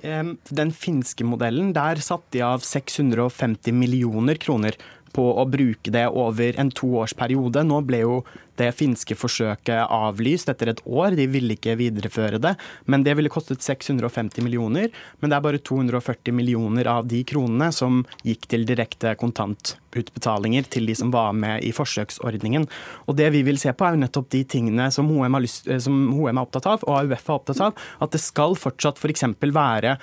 [0.00, 4.76] Den finske modellen, der satte de av 650 millioner kroner
[5.14, 7.62] på å bruke det over en toårsperiode.
[7.68, 8.16] Nå ble jo
[8.60, 11.16] det finske forsøket avlyst etter et år.
[11.18, 12.54] De ville ikke videreføre det.
[12.90, 14.90] Men det ville kostet 650 millioner.
[15.20, 20.88] Men det er bare 240 millioner av de kronene som gikk til direkte kontantutbetalinger til
[20.90, 22.68] de som var med i forsøksordningen.
[23.08, 25.80] Og det vi vil se på, er jo nettopp de tingene som HM, lyst, eh,
[25.82, 27.84] som HM er opptatt av, og AUF er opptatt av.
[28.04, 29.26] At det skal fortsatt f.eks.
[29.44, 29.96] For være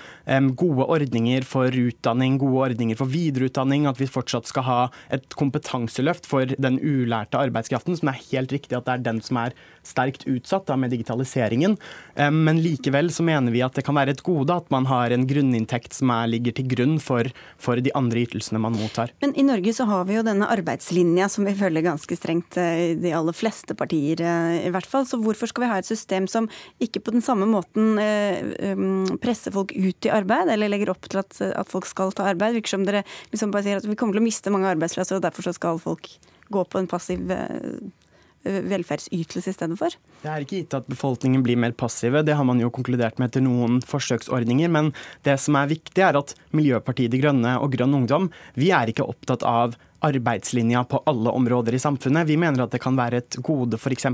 [0.58, 3.88] gode ordninger for utdanning, gode ordninger for videreutdanning.
[3.90, 4.80] At vi fortsatt skal ha
[5.14, 9.22] et kompetanseløft for den ulærte arbeidskraften, som er helt helt riktig at det er den
[9.24, 9.56] som er
[9.88, 11.74] sterkt utsatt da, med digitaliseringen.
[12.14, 15.26] Men likevel så mener vi at det kan være et gode at man har en
[15.26, 17.28] grunninntekt som er, ligger til grunn for,
[17.62, 19.14] for, de andre ytelsene man mottar.
[19.24, 22.92] Men i Norge så har vi jo denne arbeidslinja som vi følger ganske strengt eh,
[22.92, 25.08] i de aller fleste partier eh, i hvert fall.
[25.10, 26.50] Så hvorfor skal vi ha et system som
[26.84, 28.76] ikke på den samme måten eh,
[29.24, 32.60] presser folk ut i arbeid, eller legger opp til at, at folk skal ta arbeid?
[32.60, 35.26] Virker som dere liksom bare sier at vi kommer til å miste mange arbeidsplasser, og
[35.26, 36.14] derfor så skal folk
[36.52, 37.22] gå på en passiv
[38.44, 39.96] velferdsytelse i stedet for?
[40.24, 43.32] Det er ikke gitt at befolkningen blir mer passive, det har man jo konkludert med
[43.32, 44.72] etter noen forsøksordninger.
[44.72, 44.92] Men
[45.28, 49.08] det som er viktig, er at Miljøpartiet De Grønne og Grønn Ungdom, vi er ikke
[49.08, 52.28] opptatt av arbeidslinja på alle områder i samfunnet.
[52.28, 54.08] Vi mener at det kan være et gode f.eks.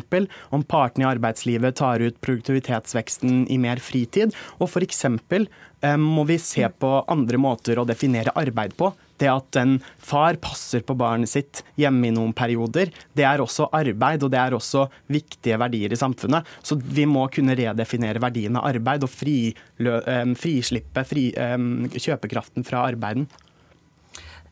[0.51, 4.36] om partene i arbeidslivet tar ut produktivitetsveksten i mer fritid.
[4.59, 5.05] Og f.eks.
[5.07, 8.91] Eh, må vi se på andre måter å definere arbeid på.
[9.18, 13.70] Det at en far passer på barnet sitt hjemme i noen perioder, det er også
[13.76, 16.45] arbeid, og det er også viktige verdier i samfunnet.
[16.61, 19.11] Så vi må kunne redefinere verdien av arbeid og
[20.38, 23.28] frislippe fri, kjøpekraften fra arbeiden.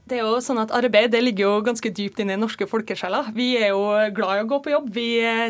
[0.06, 3.32] Det er jo sånn at Arbeid det ligger jo ganske dypt inne i norske folkesjeler.
[3.34, 5.08] Vi er jo glad i å gå på jobb, vi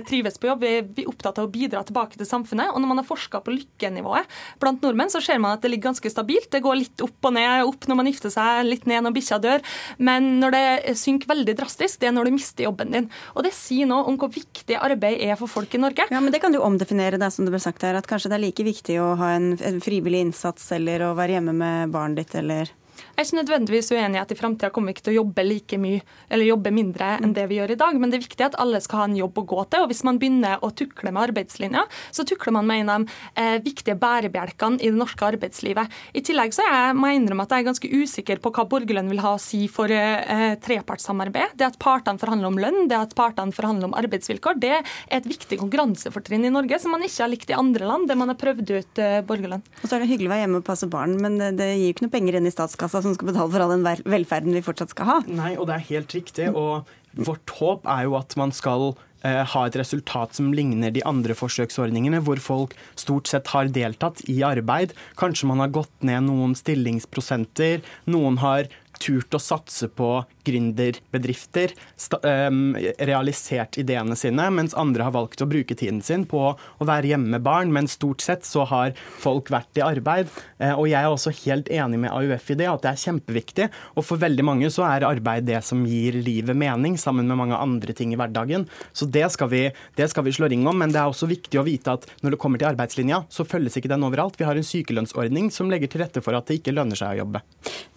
[0.07, 2.69] trives på jobb, vi er opptatt av å bidra tilbake til samfunnet.
[2.71, 4.31] Og når man har forska på lykkenivået
[4.63, 6.47] blant nordmenn, så ser man at det ligger ganske stabilt.
[6.55, 9.41] Det går litt opp og ned, opp når man gifter seg, litt ned når bikkja
[9.43, 9.65] dør.
[9.99, 13.11] Men når det synker veldig drastisk, det er når du mister jobben din.
[13.35, 16.07] Og det sier noe om hvor viktig arbeid er for folk i Norge.
[16.15, 18.39] Ja, men det kan du omdefinere, det som det ble sagt her, at kanskje det
[18.39, 22.23] er like viktig å ha en, en frivillig innsats eller å være hjemme med barnet
[22.23, 22.71] ditt eller
[23.15, 25.43] jeg er ikke nødvendigvis uenig i at i framtida kommer vi ikke til å jobbe
[25.47, 28.43] like mye eller jobbe mindre enn det vi gjør i dag, men det er viktig
[28.43, 29.85] at alle skal ha en jobb å gå til.
[29.85, 33.15] og Hvis man begynner å tukle med arbeidslinja, så tukler man med en av de
[33.39, 35.95] eh, viktige bærebjelkene i det norske arbeidslivet.
[36.11, 39.13] I tillegg så jeg, må jeg innrømme at jeg er ganske usikker på hva borgerlønn
[39.13, 41.55] vil ha å si for eh, trepartssamarbeid.
[41.55, 44.91] Det at partene forhandler om lønn, det at partene forhandler om arbeidsvilkår, det er
[45.21, 48.33] et viktig konkurransefortrinn i Norge som man ikke har likt i andre land, der man
[48.33, 49.63] har prøvd ut eh, borgerlønn.
[49.79, 51.95] Og så er det hyggelig å være hjemme og passe barn, men det gir jo
[51.95, 54.93] ikke noe penger inn i statskassa som skal betale for all den velferden vi fortsatt
[54.95, 55.17] skal ha.
[55.29, 56.51] Nei, og det er helt riktig.
[56.53, 58.93] Og vårt håp er jo at man skal
[59.25, 64.23] eh, ha et resultat som ligner de andre forsøksordningene, hvor folk stort sett har deltatt
[64.31, 64.95] i arbeid.
[65.19, 67.85] Kanskje man har gått ned noen stillingsprosenter.
[68.11, 68.67] Noen har
[69.01, 70.09] turt å satse på
[70.45, 71.73] gründerbedrifter,
[72.21, 77.11] um, realisert ideene sine, mens andre har valgt å bruke tiden sin på å være
[77.13, 77.73] hjemme med barn.
[77.73, 80.29] Men stort sett så har folk vært i arbeid.
[80.61, 83.69] Uh, og jeg er også helt enig med AUF i det, at det er kjempeviktig.
[83.95, 87.57] Og for veldig mange så er arbeid det som gir livet mening, sammen med mange
[87.57, 88.67] andre ting i hverdagen.
[88.93, 89.63] Så det skal vi,
[89.97, 90.77] det skal vi slå ring om.
[90.81, 93.79] Men det er også viktig å vite at når det kommer til arbeidslinja, så følges
[93.79, 94.37] ikke den overalt.
[94.39, 97.23] Vi har en sykelønnsordning som legger til rette for at det ikke lønner seg å
[97.23, 97.41] jobbe.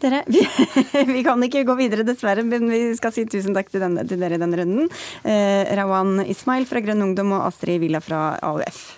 [0.03, 0.45] Dere, vi,
[1.15, 4.21] vi kan ikke gå videre, dessverre, men vi skal si tusen takk til, denne, til
[4.21, 4.89] dere i denne runden.
[5.25, 8.98] Eh, Rawan Ismail fra Grønn Ungdom og Astrid Villa fra AUF.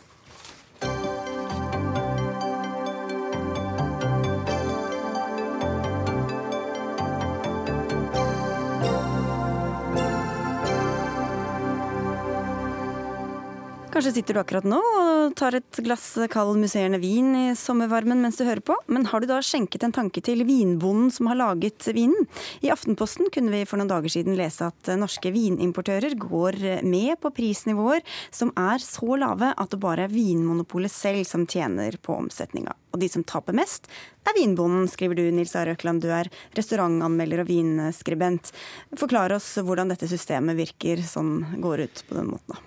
[14.01, 18.39] Kanskje sitter du akkurat nå og tar et glass kald musserende vin i sommervarmen mens
[18.39, 21.85] du hører på, men har du da skjenket en tanke til vinbonden som har laget
[21.93, 22.25] vinen?
[22.65, 27.29] I Aftenposten kunne vi for noen dager siden lese at norske vinimportører går med på
[27.37, 28.01] prisnivåer
[28.33, 32.73] som er så lave at det bare er Vinmonopolet selv som tjener på omsetninga.
[32.97, 33.93] Og de som taper mest,
[34.25, 36.01] er vinbonden, skriver du Nils Are Økland.
[36.01, 38.49] Du er restaurantanmelder og vinskribent.
[38.97, 42.65] Forklar oss hvordan dette systemet virker som går ut på den måten.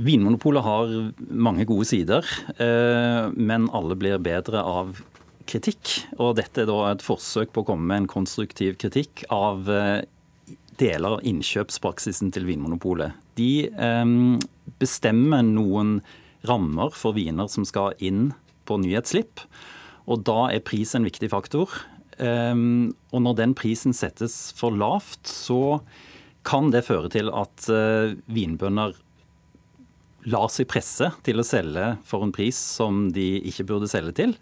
[0.00, 0.92] Vinmonopolet har
[1.28, 2.24] mange gode sider,
[2.56, 5.02] eh, men alle blir bedre av
[5.44, 6.06] kritikk.
[6.16, 10.06] Og dette er da et forsøk på å komme med en konstruktiv kritikk av eh,
[10.80, 13.12] deler av innkjøpspraksisen til Vinmonopolet.
[13.36, 14.16] De eh,
[14.80, 15.98] bestemmer noen
[16.48, 18.30] rammer for viner som skal inn
[18.64, 19.44] på nyhetsslipp,
[20.08, 21.70] og da er pris en viktig faktor.
[22.22, 25.80] Og når den prisen settes for lavt, så
[26.46, 27.66] kan det føre til at
[28.30, 28.94] vinbønder
[30.30, 34.34] lar seg presse til å selge for en pris som de ikke burde selge til.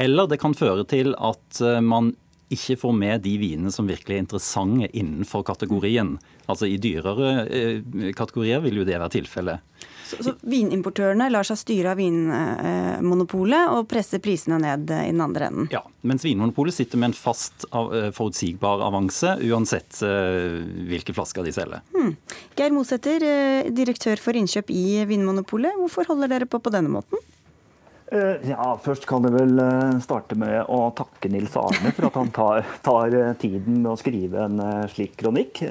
[0.00, 2.14] Eller det kan føre til at eh, man
[2.50, 6.16] ikke får med de vinene som virkelig er interessante innenfor kategorien.
[6.50, 9.66] Altså I dyrere eh, kategorier vil jo det være tilfellet.
[10.10, 15.50] Så, så Vinimportørene lar seg styre av Vinmonopolet og presser prisene ned i den andre
[15.50, 15.68] enden?
[15.70, 21.84] Ja, mens Vinmonopolet sitter med en fast, forutsigbar avanse uansett hvilke flasker de selger.
[21.94, 22.16] Hmm.
[22.58, 23.24] Geir Mosæter,
[23.76, 25.78] direktør for innkjøp i Vinmonopolet.
[25.78, 27.22] Hvorfor holder dere på på denne måten?
[28.10, 29.60] Ja, Først kan jeg vel
[30.02, 34.48] starte med å takke Nils Arne for at han tar, tar tiden med å skrive
[34.48, 34.58] en
[34.90, 35.62] slik kronikk.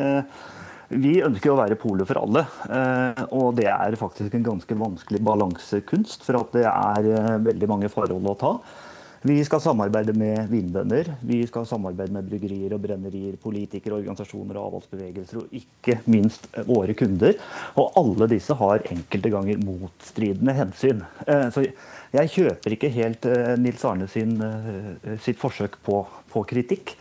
[0.89, 5.19] Vi ønsker å være polet for alle, eh, og det er faktisk en ganske vanskelig
[5.21, 6.23] balansekunst.
[6.25, 8.53] For at det er eh, veldig mange forhold å ta.
[9.21, 14.69] Vi skal samarbeide med vinbønder, vi skal samarbeide med bryggerier og brennerier, politikere, organisasjoner og
[14.69, 17.35] avholdsbevegelser, og ikke minst våre kunder.
[17.77, 21.03] Og alle disse har enkelte ganger motstridende hensyn.
[21.27, 21.67] Eh, så
[22.15, 23.29] jeg kjøper ikke helt
[23.61, 24.39] Nils Arne sin,
[25.21, 25.99] sitt forsøk på,
[26.33, 26.95] på kritikk.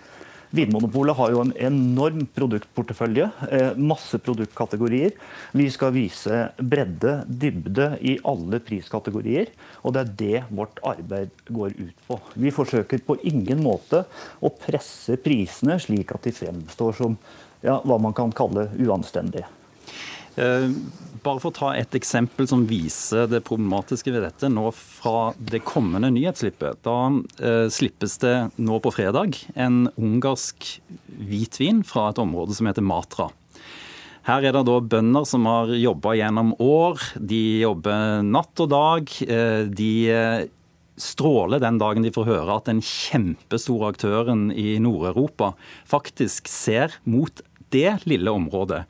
[0.51, 5.13] Vinmonopolet har jo en enorm produktportefølje, eh, masse produktkategorier.
[5.53, 9.53] Vi skal vise bredde, dybde i alle priskategorier,
[9.85, 12.21] og det er det vårt arbeid går ut på.
[12.35, 14.07] Vi forsøker på ingen måte
[14.41, 17.19] å presse prisene slik at de fremstår som
[17.61, 19.45] ja, hva man kan kalle uanstendige.
[21.25, 24.51] Bare for å ta et eksempel som viser det problematiske ved dette.
[24.53, 26.83] Nå fra det kommende nyhetsslippet.
[26.87, 26.99] Da
[27.41, 30.69] eh, slippes det nå på fredag en ungarsk
[31.19, 33.31] hvitvin fra et område som heter Matra.
[34.29, 37.01] Her er det da bønder som har jobba gjennom år.
[37.17, 39.13] De jobber natt og dag.
[39.25, 40.49] Eh, de eh,
[41.01, 45.55] stråler den dagen de får høre at den kjempestore aktøren i Nord-Europa
[45.89, 47.41] faktisk ser mot
[47.73, 48.85] det lille området.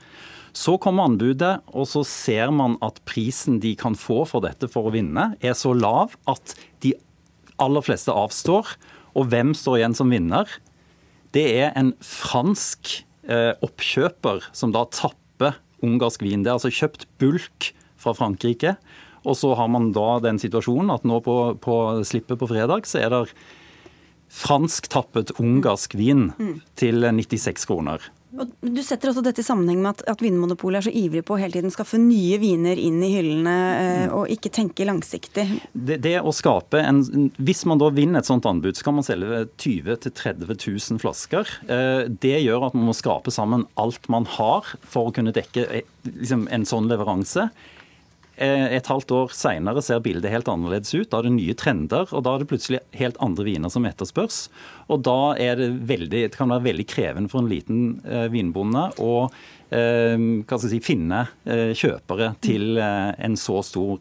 [0.58, 4.88] Så kommer anbudet, og så ser man at prisen de kan få for dette for
[4.88, 6.96] å vinne, er så lav at de
[7.62, 8.72] aller fleste avstår.
[9.18, 10.50] Og hvem står igjen som vinner?
[11.36, 16.42] Det er en fransk eh, oppkjøper som da tapper ungarsk vin.
[16.42, 18.74] Det er altså kjøpt bulk fra Frankrike.
[19.28, 21.78] Og så har man da den situasjonen at nå på, på
[22.08, 23.24] slippet på fredag, så er det
[24.32, 26.54] fransktappet ungarsk vin mm.
[26.78, 28.02] til 96 kroner.
[28.36, 31.36] Og du setter også dette i sammenheng med at, at Vinmonopolet er så ivrig på
[31.36, 35.46] å hele tiden skaffe nye viner inn i hyllene eh, og ikke tenke langsiktig.
[35.72, 37.00] Det, det, å skape en,
[37.40, 41.54] Hvis man da vinner et sånt anbud, så kan man selge 20 000-30 000 flasker.
[41.72, 45.64] Eh, det gjør at man må skape sammen alt man har for å kunne dekke
[45.80, 47.48] eh, liksom, en sånn leveranse.
[48.38, 51.08] Eh, et halvt år seinere ser bildet helt annerledes ut.
[51.10, 54.44] Da er det nye trender, og da er det plutselig helt andre viner som etterspørs.
[54.88, 58.84] Og da er det veldig, det kan være veldig krevende for en liten eh, vinbonde
[59.02, 59.14] å
[59.74, 60.14] eh,
[60.62, 63.98] si, finne kjøpere til en så stor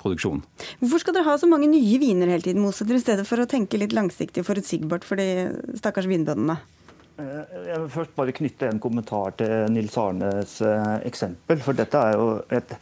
[0.00, 0.42] produksjon.
[0.82, 3.48] Hvorfor skal dere ha så mange nye viner hele tiden, Moser, i stedet for å
[3.48, 6.58] tenke litt langsiktig og forutsigbart for de stakkars vinbøndene?
[7.20, 11.60] Eh, jeg vil først bare knytte en kommentar til Nils Arnes eh, eksempel.
[11.64, 12.74] For dette er jo et,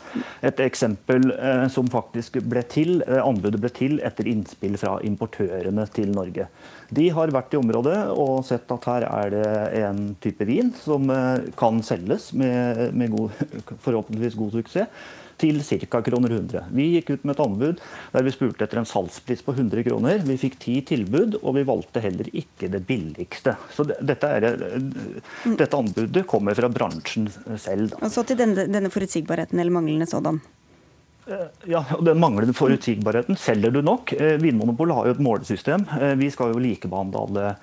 [0.47, 6.13] et eksempel eh, som faktisk ble til, anbudet ble til etter innspill fra importørene til
[6.15, 6.49] Norge.
[6.95, 9.49] De har vært i området og sett at her er det
[9.83, 11.11] en type vin som
[11.59, 13.43] kan selges med, med god,
[13.85, 16.03] forhåpentligvis god suksess til ca.
[16.05, 16.69] kroner 100.
[16.75, 17.81] Vi gikk ut med et anbud
[18.13, 20.23] der vi spurte etter en salgspris på 100 kroner.
[20.27, 23.57] Vi fikk ti tilbud, og vi valgte heller ikke det billigste.
[23.75, 27.95] Så dette, er, eh, dette anbudet kommer fra bransjen selv.
[27.95, 28.05] Da.
[28.05, 30.41] Og så til denne, denne forutsigbarheten eller manglende sådan?
[31.29, 33.37] Eh, ja, og Den manglende forutsigbarheten.
[33.37, 34.13] Selger du nok?
[34.13, 35.87] Eh, Vinmonopolet har jo et målesystem.
[36.19, 37.57] Vi skal jo likebehandle alle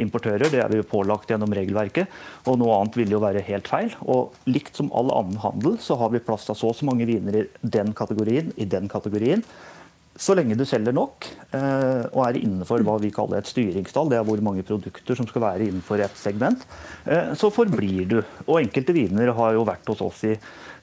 [0.00, 0.48] importører.
[0.52, 2.10] Det er vi jo pålagt gjennom regelverket.
[2.46, 3.92] Og noe annet vil jo være helt feil.
[4.02, 7.08] Og likt som all annen handel, så har vi plass til så og så mange
[7.08, 9.44] viner i den kategorien, i den kategorien.
[10.12, 11.24] Så lenge du selger nok
[11.56, 15.28] eh, og er innenfor hva vi kaller et styringstall, det er hvor mange produkter som
[15.28, 16.66] skal være innenfor et segment,
[17.08, 18.18] eh, så forblir du.
[18.44, 20.34] Og enkelte viner har jo vært hos oss i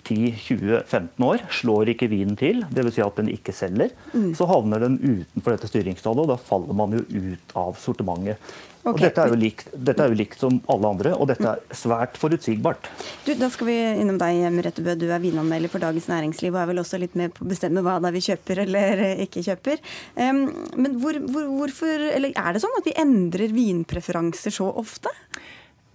[0.08, 1.44] 10-20-15 år.
[1.60, 2.96] Slår ikke vinen til, dvs.
[2.96, 4.32] Si at den ikke selger, mm.
[4.38, 8.42] så havner den utenfor dette styringstallet, og da faller man jo ut av sortimentet.
[8.80, 8.94] Okay.
[8.94, 12.16] Og dette er, likt, dette er, jo likt, som alle andre, og dette er svært
[12.18, 12.88] forutsigbart.
[13.26, 14.96] Du, da skal vi innom deg, Merete Bø.
[14.98, 17.84] Du er vinanmelder for Dagens Næringsliv og er vel også litt med på å bestemme
[17.84, 19.84] hva det er vi kjøper eller ikke kjøper.
[20.16, 20.46] Um,
[20.80, 25.12] men hvor, hvor, hvorfor, eller er det sånn at vi endrer vinpreferanser så ofte?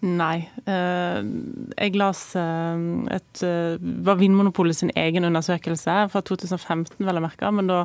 [0.05, 0.45] Nei.
[0.69, 1.25] Uh,
[1.79, 2.77] jeg las uh,
[3.15, 7.53] et uh, var Vinmonopolet sin egen undersøkelse fra 2015, vel å merke.
[7.57, 7.85] Men da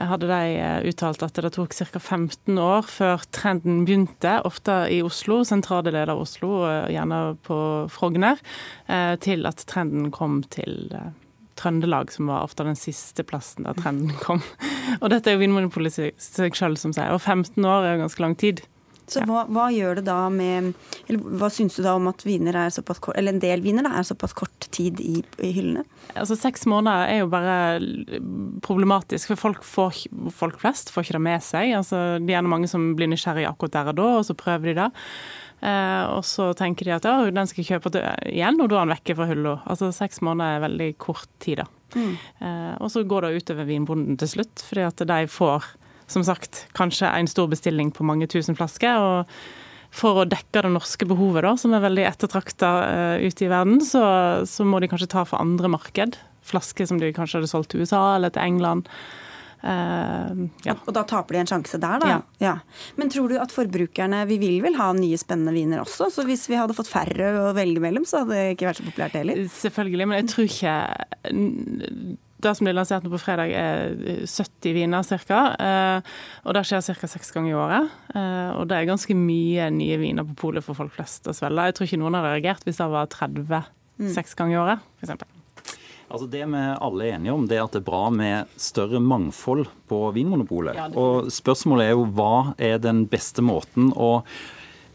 [0.00, 2.00] hadde de eh, uttalt at det tok ca.
[2.00, 7.58] 15 år før trenden begynte, ofte i Oslo, sentrale deler av Oslo, gjerne på
[7.92, 8.40] Frogner,
[8.88, 11.12] eh, til at trenden kom til eh,
[11.60, 14.40] Trøndelag, som var ofte den siste plassen der trenden kom.
[15.02, 18.24] Og dette er jo Vinmonopolet seg sjøl som sier, og 15 år er jo ganske
[18.24, 18.64] lang tid.
[19.12, 20.72] Så hva, hva, gjør det da med
[21.06, 23.86] eller Hva syns du da om at viner er såpass kort, eller en del viner
[23.86, 25.84] da, er såpass kort tid i, i, hyllene?
[26.14, 27.56] Altså Seks måneder er jo bare
[28.64, 30.04] problematisk, for folk, får,
[30.34, 31.76] folk flest får ikke det med seg.
[31.78, 34.72] Altså, det er gjerne mange som blir nysgjerrig akkurat der og da, og så prøver
[34.72, 34.90] de det.
[35.62, 38.88] Eh, og så tenker de at ja, den skal jeg kjøpe igjen, og da er
[38.88, 39.58] den vekke fra hylla.
[39.70, 41.68] Altså seks måneder er veldig kort tid, da.
[41.92, 42.16] Mm.
[42.42, 45.70] Eh, og så går det utover vinbonden til slutt, fordi at de får
[46.12, 49.00] som sagt kanskje en stor bestilling på mange tusen flasker.
[49.00, 53.50] og for å dekke det norske behovet, da, som er veldig ettertrakta uh, ute i
[53.52, 54.04] verden, så,
[54.48, 56.16] så, må de kanskje ta for andre marked.
[56.48, 58.88] Flasker som de kanskje hadde solgt til USA eller til England.
[59.62, 60.74] Uh, ja.
[60.88, 62.08] Og da taper de en sjanse der, da?
[62.08, 62.22] Ja.
[62.42, 62.54] ja.
[62.96, 66.08] Men tror du at forbrukerne Vi vil vel ha nye, spennende viner også?
[66.10, 68.88] Så hvis vi hadde fått færre å velge mellom, så hadde det ikke vært så
[68.88, 69.44] populært heller?
[69.60, 70.74] Selvfølgelig, men jeg tror ikke
[72.42, 75.42] det som blir lansert nå på fredag, er 70 viner ca.
[75.56, 76.14] Eh,
[76.46, 77.10] og det skjer ca.
[77.14, 77.92] seks ganger i året.
[78.14, 81.68] Eh, og det er ganske mye nye viner på polet for folk flest å svelge.
[81.70, 84.10] Jeg tror ikke noen hadde reagert hvis det var 30 mm.
[84.16, 85.38] seks ganger i året, f.eks.
[86.12, 89.00] Altså Det vi alle er enige om, det er at det er bra med større
[89.00, 90.76] mangfold på Vinmonopolet.
[90.76, 94.10] Ja, og spørsmålet er jo hva er den beste måten å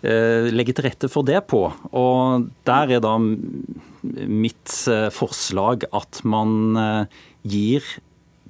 [0.05, 1.63] eh, legge til rette for det på.
[1.97, 4.75] Og der er da mitt
[5.15, 6.77] forslag at man
[7.47, 7.85] gir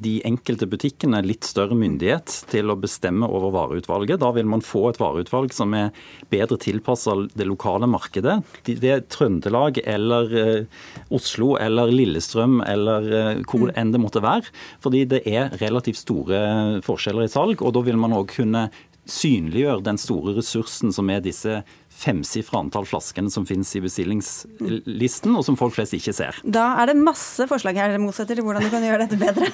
[0.03, 4.19] de enkelte butikkene litt større myndighet til å bestemme over vareutvalget.
[4.21, 5.89] Da vil man få et vareutvalg som er
[6.31, 8.39] bedre tilpassa det lokale markedet.
[8.67, 10.83] Det er Trøndelag eller eh,
[11.13, 13.73] Oslo eller Lillestrøm eller eh, hvor mm.
[13.79, 14.53] enn det måtte være.
[14.83, 18.67] Fordi det er relativt store forskjeller i salg, og da vil man òg kunne
[19.11, 21.61] synliggjøre den store ressursen som er disse
[21.97, 26.37] femsifra antall flaskene som finnes i bestillingslisten, og som folk flest ikke ser.
[26.45, 28.37] Da er det masse forslag her motsetter.
[28.37, 29.49] til hvordan du kan gjøre dette bedre.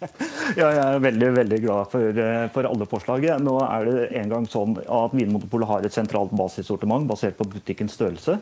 [0.60, 3.42] ja, jeg er veldig veldig glad for, eh, for alle forslaget.
[3.42, 7.98] Nå er det en gang sånn at Vinmonopolet har et sentralt basissortiment basert på butikkens
[7.98, 8.38] størrelse.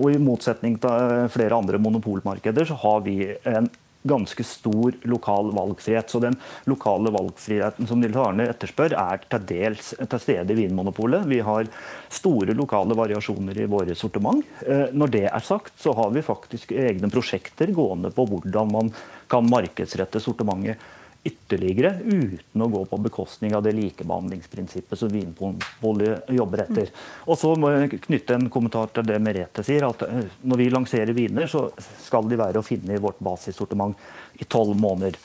[0.00, 3.70] Og i motsetning til flere andre monopolmarkeder så har vi en
[4.02, 6.10] ganske stor lokal valgfrihet.
[6.10, 11.26] Så den lokale valgfriheten som Nils Arne etterspør, er til dels til stede i Vinmonopolet.
[11.30, 11.68] Vi har
[12.08, 14.46] store lokale variasjoner i våre sortiment.
[14.66, 18.94] Eh, når det er sagt, så har vi faktisk egne prosjekter gående på hvordan man
[19.30, 20.80] kan markedsrette sortimentet
[21.24, 26.92] ytterligere uten å gå på bekostning av det likebehandlingsprinsippet som Vinmonopolet jobber etter.
[27.28, 30.70] Og så må jeg knytte en kommentar til det Merete sier, at eh, når vi
[30.72, 31.66] lanserer viner, så
[32.06, 34.00] skal de være å finne i vårt basissortiment
[34.40, 35.20] i tolv måneder.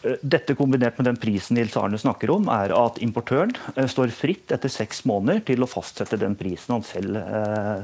[0.00, 4.16] Eh, dette kombinert med den prisen Nils Arne snakker om, er at importøren eh, står
[4.16, 7.20] fritt etter seks måneder til å fastsette den prisen han selv,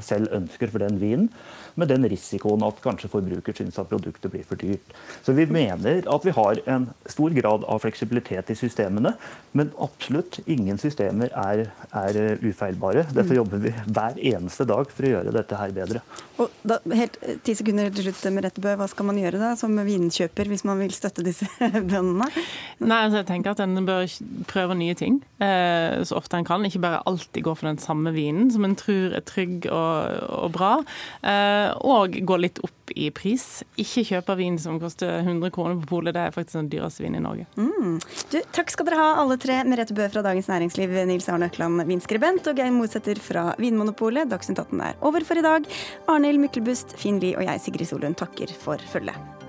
[0.06, 1.28] selv ønsker for den vinen
[1.74, 4.94] med den risikoen at kanskje forbruker syns at produktet blir for dyrt.
[5.24, 9.14] Så vi mener at vi har en stor grad av fleksibilitet i systemene,
[9.52, 11.66] men absolutt ingen systemer er,
[11.96, 13.06] er ufeilbare.
[13.14, 16.04] Derfor jobber vi hver eneste dag for å gjøre dette her bedre.
[16.40, 19.74] Og da, helt Ti sekunder til slutt, med Rettebø, Hva skal man gjøre da som
[19.84, 21.46] vinkjøper hvis man vil støtte disse
[21.90, 22.28] bøndene?
[22.80, 24.06] Nei, altså jeg tenker at En bør
[24.50, 26.64] prøve nye ting eh, så ofte en kan.
[26.66, 30.52] Ikke bare alltid gå for den samme vinen som en tror er trygg og, og
[30.56, 30.72] bra.
[31.20, 33.62] Eh, og gå litt opp i pris.
[33.80, 36.14] Ikke kjøpe vin som koster 100 kroner på polet.
[36.16, 37.46] Det er faktisk den dyreste vinen i Norge.
[37.56, 37.98] Mm.
[38.32, 39.60] Du, takk skal dere ha, alle tre.
[39.68, 44.30] Merete Bø fra Dagens Næringsliv, Nils Arne Økland, vinskribent, og Geir Motsetter fra Vinmonopolet.
[44.30, 45.68] Dagsnytt 18 er over for i dag.
[46.10, 49.39] Arnhild Myklebust, Finn Lie og jeg, Sigrid Solund, takker for følget.